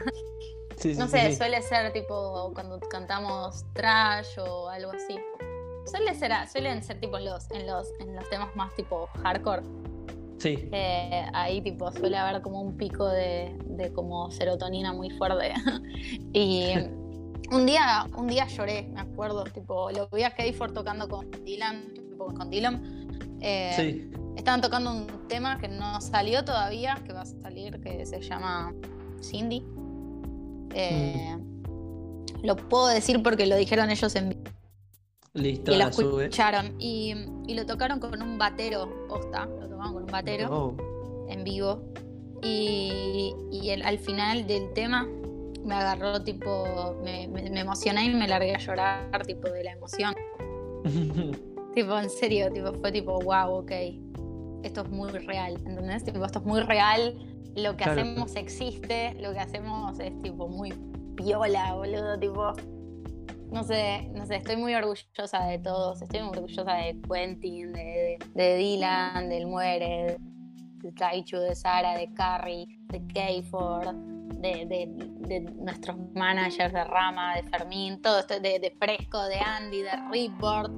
[0.97, 5.17] No sé, suele ser tipo cuando cantamos trash o algo así.
[5.85, 9.63] Suele ser, suelen ser tipo en los, en los, en los temas más tipo hardcore.
[10.37, 10.69] Sí.
[10.71, 15.53] Eh, ahí tipo suele haber como un pico de, de como serotonina muy fuerte.
[16.33, 16.75] y
[17.51, 21.93] un día, un día lloré, me acuerdo, tipo, lo vi a Hayford tocando con Dylan,
[21.93, 23.07] tipo, con Dylan.
[23.41, 24.11] Eh, Sí.
[24.35, 28.71] Estaban tocando un tema que no salió todavía, que va a salir, que se llama
[29.21, 29.65] Cindy.
[30.73, 31.35] Eh,
[32.43, 34.43] Lo puedo decir porque lo dijeron ellos en vivo
[35.33, 36.75] Listo, y lo escucharon.
[36.79, 37.13] Y,
[37.47, 40.77] y lo tocaron con un batero, posta, lo tocaron con un batero Oh,
[41.29, 41.81] en vivo.
[42.43, 45.07] Y, y el- al final del tema
[45.67, 49.71] me agarró, tipo, me, me- me emocioné y me largué a llorar, tipo, de la
[49.73, 50.15] emoción.
[51.75, 53.71] Tipo, en serio, tipo, fue tipo, wow, ok,
[54.63, 56.03] esto es muy real, ¿entendés?
[56.03, 57.13] Tipo, esto es muy real,
[57.55, 58.01] lo que Claro.
[58.01, 60.73] hacemos existe, lo que hacemos es tipo muy
[61.15, 62.53] piola, boludo, tipo,
[63.51, 68.17] no sé, no sé, estoy muy orgullosa de todos, estoy muy orgullosa de Quentin, de,
[68.33, 70.17] de, de Dylan, del Muere,
[70.81, 73.95] de Taichu, de Sara, de Carrie, de Kayford,
[74.37, 74.87] de, de,
[75.27, 79.91] de nuestros managers de Rama, de Fermín, todo esto, de, de Fresco, de Andy, de
[80.11, 80.71] Ripboard,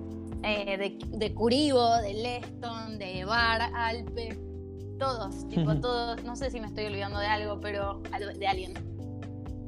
[0.43, 4.37] eh, de, de Curibo, de Leston, de Bar, Alpe,
[4.97, 8.01] todos, tipo todos, no sé si me estoy olvidando de algo, pero
[8.37, 8.73] de alguien.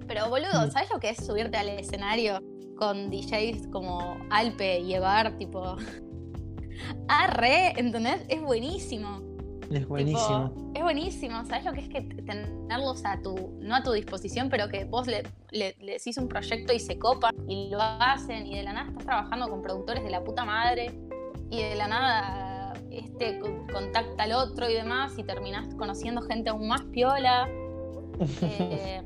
[0.07, 0.71] Pero boludo, Ujú.
[0.71, 2.41] ¿sabes lo que es subirte al escenario
[2.77, 5.77] con DJs como Alpe y Evar, tipo...
[7.07, 8.25] Arre, ¿entendés?
[8.27, 9.21] Es buenísimo.
[9.75, 10.71] Es Tipo, buenísimo.
[10.75, 14.67] es buenísimo, ¿sabes lo que es que tenerlos a tu, no a tu disposición, pero
[14.69, 18.55] que vos le, le, le decís un proyecto y se copan y lo hacen y
[18.57, 20.91] de la nada estás trabajando con productores de la puta madre
[21.49, 26.49] y de la nada este co- contacta al otro y demás y terminás conociendo gente
[26.49, 27.47] aún más piola.
[28.41, 29.01] eh,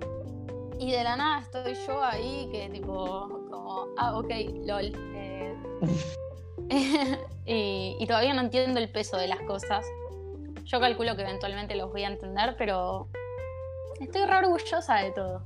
[0.79, 4.29] y de la nada estoy yo ahí que tipo, como, ah, ok,
[4.65, 4.91] lol.
[5.15, 5.55] eh.
[7.45, 9.85] y, y todavía no entiendo el peso de las cosas.
[10.65, 13.07] Yo calculo que eventualmente los voy a entender, pero
[13.99, 15.43] estoy re orgullosa de todo.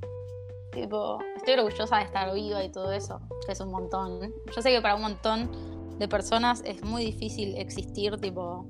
[0.72, 4.34] Tipo, estoy orgullosa de estar viva y todo eso, es un montón.
[4.56, 5.50] Yo sé que para un montón
[5.98, 8.66] de personas es muy difícil existir, tipo,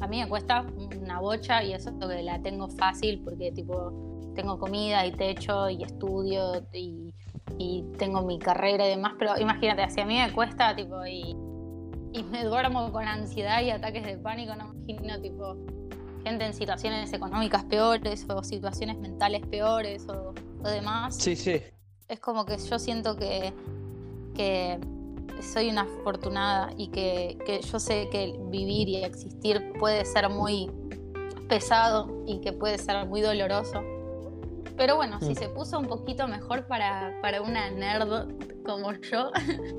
[0.00, 0.64] a mí me cuesta
[0.98, 5.82] una bocha y eso que la tengo fácil porque tipo tengo comida y techo y
[5.82, 7.12] estudio y,
[7.98, 11.36] tengo mi carrera y demás, pero imagínate, si a mí me cuesta tipo y
[12.12, 15.56] y me duermo con ansiedad y ataques de pánico, no imagino tipo
[16.22, 21.16] gente en situaciones económicas peores o situaciones mentales peores o, demás.
[21.16, 21.62] Sí, sí.
[22.08, 23.52] Es como que yo siento que,
[24.34, 24.78] que
[25.40, 30.70] soy una afortunada y que, que yo sé que vivir y existir puede ser muy
[31.48, 33.82] pesado y que puede ser muy doloroso.
[34.76, 35.34] Pero bueno, si mm.
[35.34, 38.32] se puso un poquito mejor para, para una nerd
[38.64, 39.30] como yo,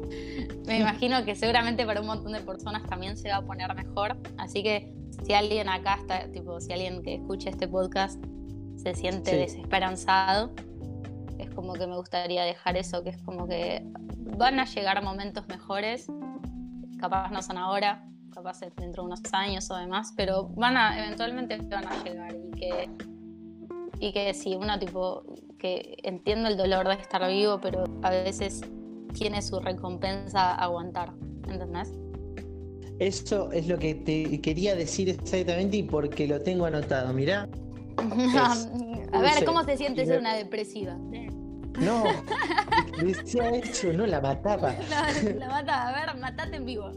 [0.67, 4.17] me imagino que seguramente para un montón de personas también se va a poner mejor.
[4.37, 4.93] Así que
[5.23, 8.23] si alguien acá está, tipo, si alguien que escucha este podcast
[8.75, 10.51] se siente desesperanzado,
[11.37, 13.83] es como que me gustaría dejar eso, que es como que
[14.37, 16.07] van a llegar momentos mejores,
[16.99, 18.03] capaz no son ahora,
[18.33, 22.51] capaz dentro de unos años o demás, pero van a, eventualmente van a llegar y
[22.51, 22.89] que,
[23.99, 25.23] y que si uno tipo,
[25.59, 28.61] que entiende el dolor de estar vivo, pero a veces
[29.13, 31.13] tiene su recompensa aguantar,
[31.47, 31.93] ¿entendés?
[33.01, 37.11] Eso es lo que te quería decir exactamente y porque lo tengo anotado.
[37.11, 37.49] Mirá.
[37.97, 40.99] a ver, ¿cómo se siente ser una depresiva?
[41.79, 42.03] No,
[43.03, 44.75] decía eso, no la mataba.
[45.39, 46.91] la mataba, a ver, matate en vivo.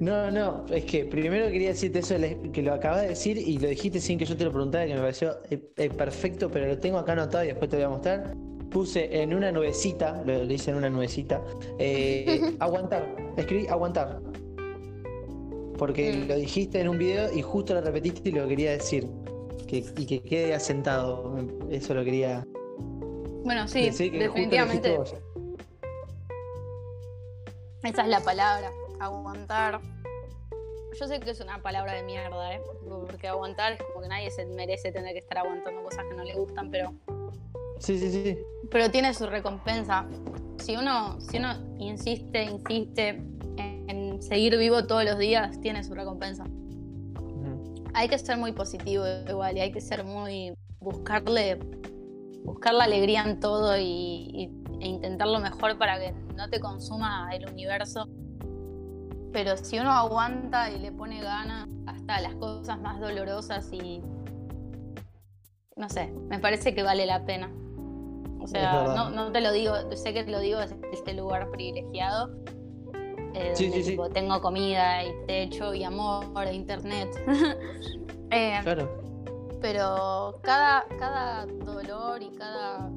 [0.00, 2.16] No, no, es que primero quería decirte eso
[2.52, 4.94] que lo acabas de decir y lo dijiste sin que yo te lo preguntara, que
[4.94, 7.88] me pareció eh, eh, perfecto, pero lo tengo acá anotado y después te voy a
[7.88, 8.34] mostrar.
[8.68, 11.40] Puse en una nubecita, lo hice en una nubecita,
[11.78, 14.20] eh, aguantar, escribí aguantar.
[15.78, 16.28] Porque mm.
[16.28, 19.08] lo dijiste en un video y justo lo repetiste y lo quería decir.
[19.68, 21.36] y que quede asentado.
[21.70, 22.44] Eso lo quería.
[23.44, 24.98] Bueno, sí, definitivamente.
[27.84, 29.80] Esa es la palabra aguantar.
[30.98, 32.60] Yo sé que es una palabra de mierda, ¿eh?
[33.06, 36.24] Porque aguantar es como que nadie se merece tener que estar aguantando cosas que no
[36.24, 36.92] le gustan, pero.
[37.78, 38.38] Sí, sí, sí.
[38.70, 40.06] Pero tiene su recompensa.
[40.58, 43.22] Si uno, si uno insiste, insiste
[44.18, 46.44] seguir vivo todos los días, tiene su recompensa.
[47.94, 50.54] Hay que ser muy positivo igual y hay que ser muy.
[50.80, 51.58] buscarle.
[52.44, 54.50] buscar la alegría en todo y,
[54.80, 58.08] e intentar lo mejor para que no te consuma el universo
[59.32, 64.02] pero si uno aguanta y le pone ganas hasta las cosas más dolorosas y
[65.76, 67.50] no sé, me parece que vale la pena.
[68.40, 72.30] O sea, no, te lo digo, sé que te lo digo desde este lugar privilegiado.
[73.34, 77.08] Eh, sí, tengo comida y techo y amor e internet.
[78.30, 79.02] Eh, claro.
[79.62, 82.90] Pero cada, cada dolor y cada,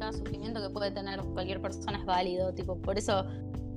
[0.00, 2.52] cada sufrimiento que puede tener cualquier persona es válido.
[2.52, 3.24] Tipo, por eso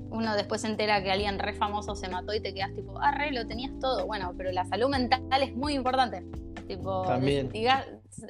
[0.09, 3.11] uno después se entera que alguien re famoso se mató y te quedas tipo, ah,
[3.11, 4.07] re, lo tenías todo.
[4.07, 6.25] Bueno, pero la salud mental es muy importante.
[6.67, 7.51] Tipo, También.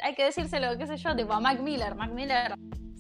[0.04, 1.96] hay que decírselo, qué sé yo, tipo a Mac Miller.
[1.96, 2.56] Mac Miller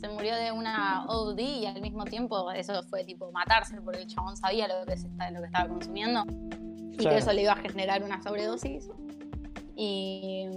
[0.06, 4.08] se murió de una OD y al mismo tiempo eso fue tipo matarse porque el
[4.08, 4.96] chabón sabía lo que,
[5.32, 6.24] lo que estaba consumiendo
[6.92, 8.90] y que eso le iba a generar una sobredosis.
[9.76, 10.48] Y,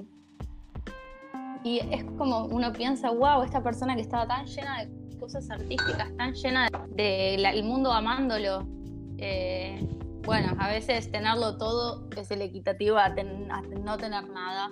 [1.64, 6.14] y es como uno piensa, wow, esta persona que estaba tan llena de cosas artísticas,
[6.16, 8.68] tan llena del de mundo amándolo.
[9.16, 9.88] Eh,
[10.24, 14.70] bueno, a veces tenerlo todo es el equitativo a, no tener nada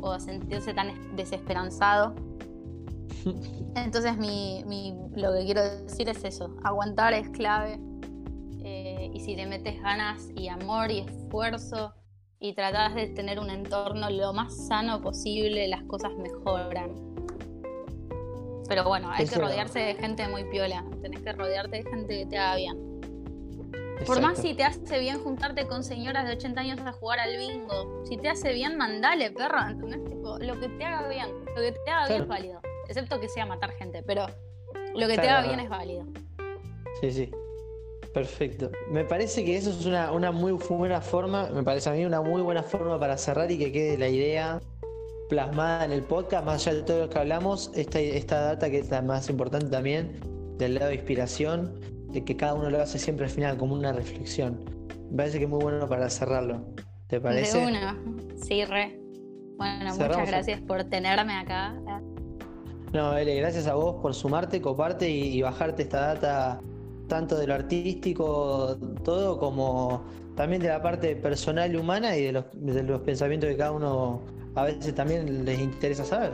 [0.00, 2.14] o a sentirse tan desesperanzado.
[3.74, 4.62] Entonces mi,
[5.14, 7.78] lo que quiero decir es eso, aguantar es clave
[8.62, 11.94] eh, y si le metes ganas y amor y esfuerzo
[12.40, 17.14] y tratas de tener un entorno lo más sano posible, las cosas mejoran.
[18.68, 20.84] Pero bueno, hay que rodearse de gente muy piola.
[21.02, 23.00] Tenés que rodearte de gente que te haga bien.
[24.06, 27.36] Por más si te hace bien juntarte con señoras de 80 años a jugar al
[27.36, 28.04] bingo.
[28.04, 29.60] Si te hace bien, mandale, perro.
[29.68, 30.04] ¿Entendés?
[30.04, 31.28] Tipo, lo que te haga bien.
[31.56, 32.60] Lo que te haga bien es válido.
[32.88, 34.26] Excepto que sea matar gente, pero
[34.94, 36.04] lo que te haga bien es válido.
[37.00, 37.30] Sí, sí.
[38.12, 38.70] Perfecto.
[38.90, 42.22] Me parece que eso es una, una muy buena forma, me parece a mí una
[42.22, 44.60] muy buena forma para cerrar y que quede la idea
[45.28, 48.78] plasmada en el podcast, más allá de todo lo que hablamos, esta, esta data que
[48.78, 50.20] es la más importante también,
[50.58, 51.80] del lado de inspiración,
[52.12, 54.64] de que cada uno lo hace siempre al final como una reflexión.
[55.10, 56.64] Me parece que es muy bueno para cerrarlo.
[57.08, 57.58] ¿Te parece?
[57.58, 58.00] De una,
[58.36, 58.96] sí, re.
[59.56, 61.74] Bueno, muchas gracias por tenerme acá.
[62.94, 66.60] No, Ele, gracias a vos por sumarte, coparte y, bajarte esta data
[67.08, 70.04] tanto de lo artístico, todo, como
[70.36, 73.72] también de la parte personal y humana y de los, de los pensamientos que cada
[73.72, 74.22] uno
[74.54, 76.32] a veces también les interesa saber.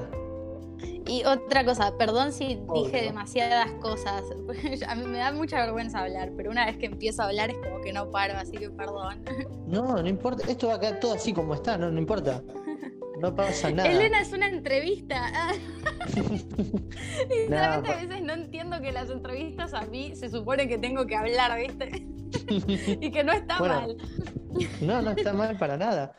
[1.07, 4.23] Y otra cosa, perdón si dije demasiadas cosas.
[4.87, 7.57] a mí me da mucha vergüenza hablar, pero una vez que empiezo a hablar es
[7.57, 9.25] como que no paro, así que perdón.
[9.67, 10.47] No, no importa.
[10.47, 12.43] Esto va a quedar todo así como está, no, no importa.
[13.21, 13.91] No pasa nada.
[13.91, 15.31] Elena es una entrevista.
[17.29, 21.17] Sinceramente a veces no entiendo que las entrevistas a mí se supone que tengo que
[21.17, 22.07] hablar, ¿viste?
[23.01, 23.75] y que no está Bueno.
[23.75, 23.97] mal.
[24.81, 26.17] No, no está mal para nada.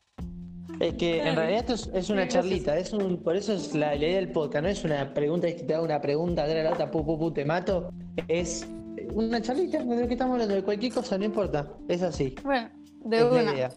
[0.80, 3.90] Es que en realidad esto es, es una charlita, es un, por eso es la,
[3.90, 6.64] la idea del podcast, no es una pregunta, es que te hago una pregunta, de
[6.64, 7.92] la otra, pu, pu, pu, te mato.
[8.28, 8.68] Es
[9.14, 11.72] una charlita de lo que estamos hablando, de cualquier cosa, no importa.
[11.88, 12.34] Es así.
[12.44, 12.72] Bueno,
[13.06, 13.70] de es una.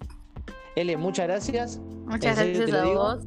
[0.76, 1.78] L, muchas gracias.
[2.06, 3.26] Muchas serio gracias a vos.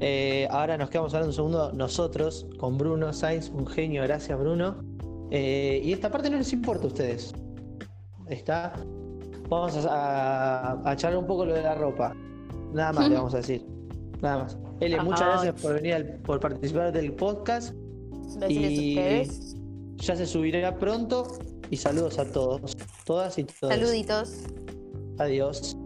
[0.00, 4.76] Eh, ahora nos quedamos hablando un segundo nosotros con Bruno Sainz, un genio, gracias Bruno.
[5.30, 7.32] Eh, y esta parte no les importa a ustedes.
[8.28, 8.72] Está.
[9.48, 12.14] Vamos a, a, a charlar un poco lo de la ropa.
[12.72, 13.64] Nada más le vamos a decir.
[14.20, 14.56] Nada más.
[14.56, 17.74] Por muchas gracias por venir al- por participar del podcast.
[18.48, 19.56] Y a ustedes.
[19.96, 21.26] ya se subirá pronto.
[21.70, 22.76] Y saludos a todos,
[23.06, 23.72] todas y todos.
[23.74, 24.44] Saluditos.
[25.18, 25.76] Adiós.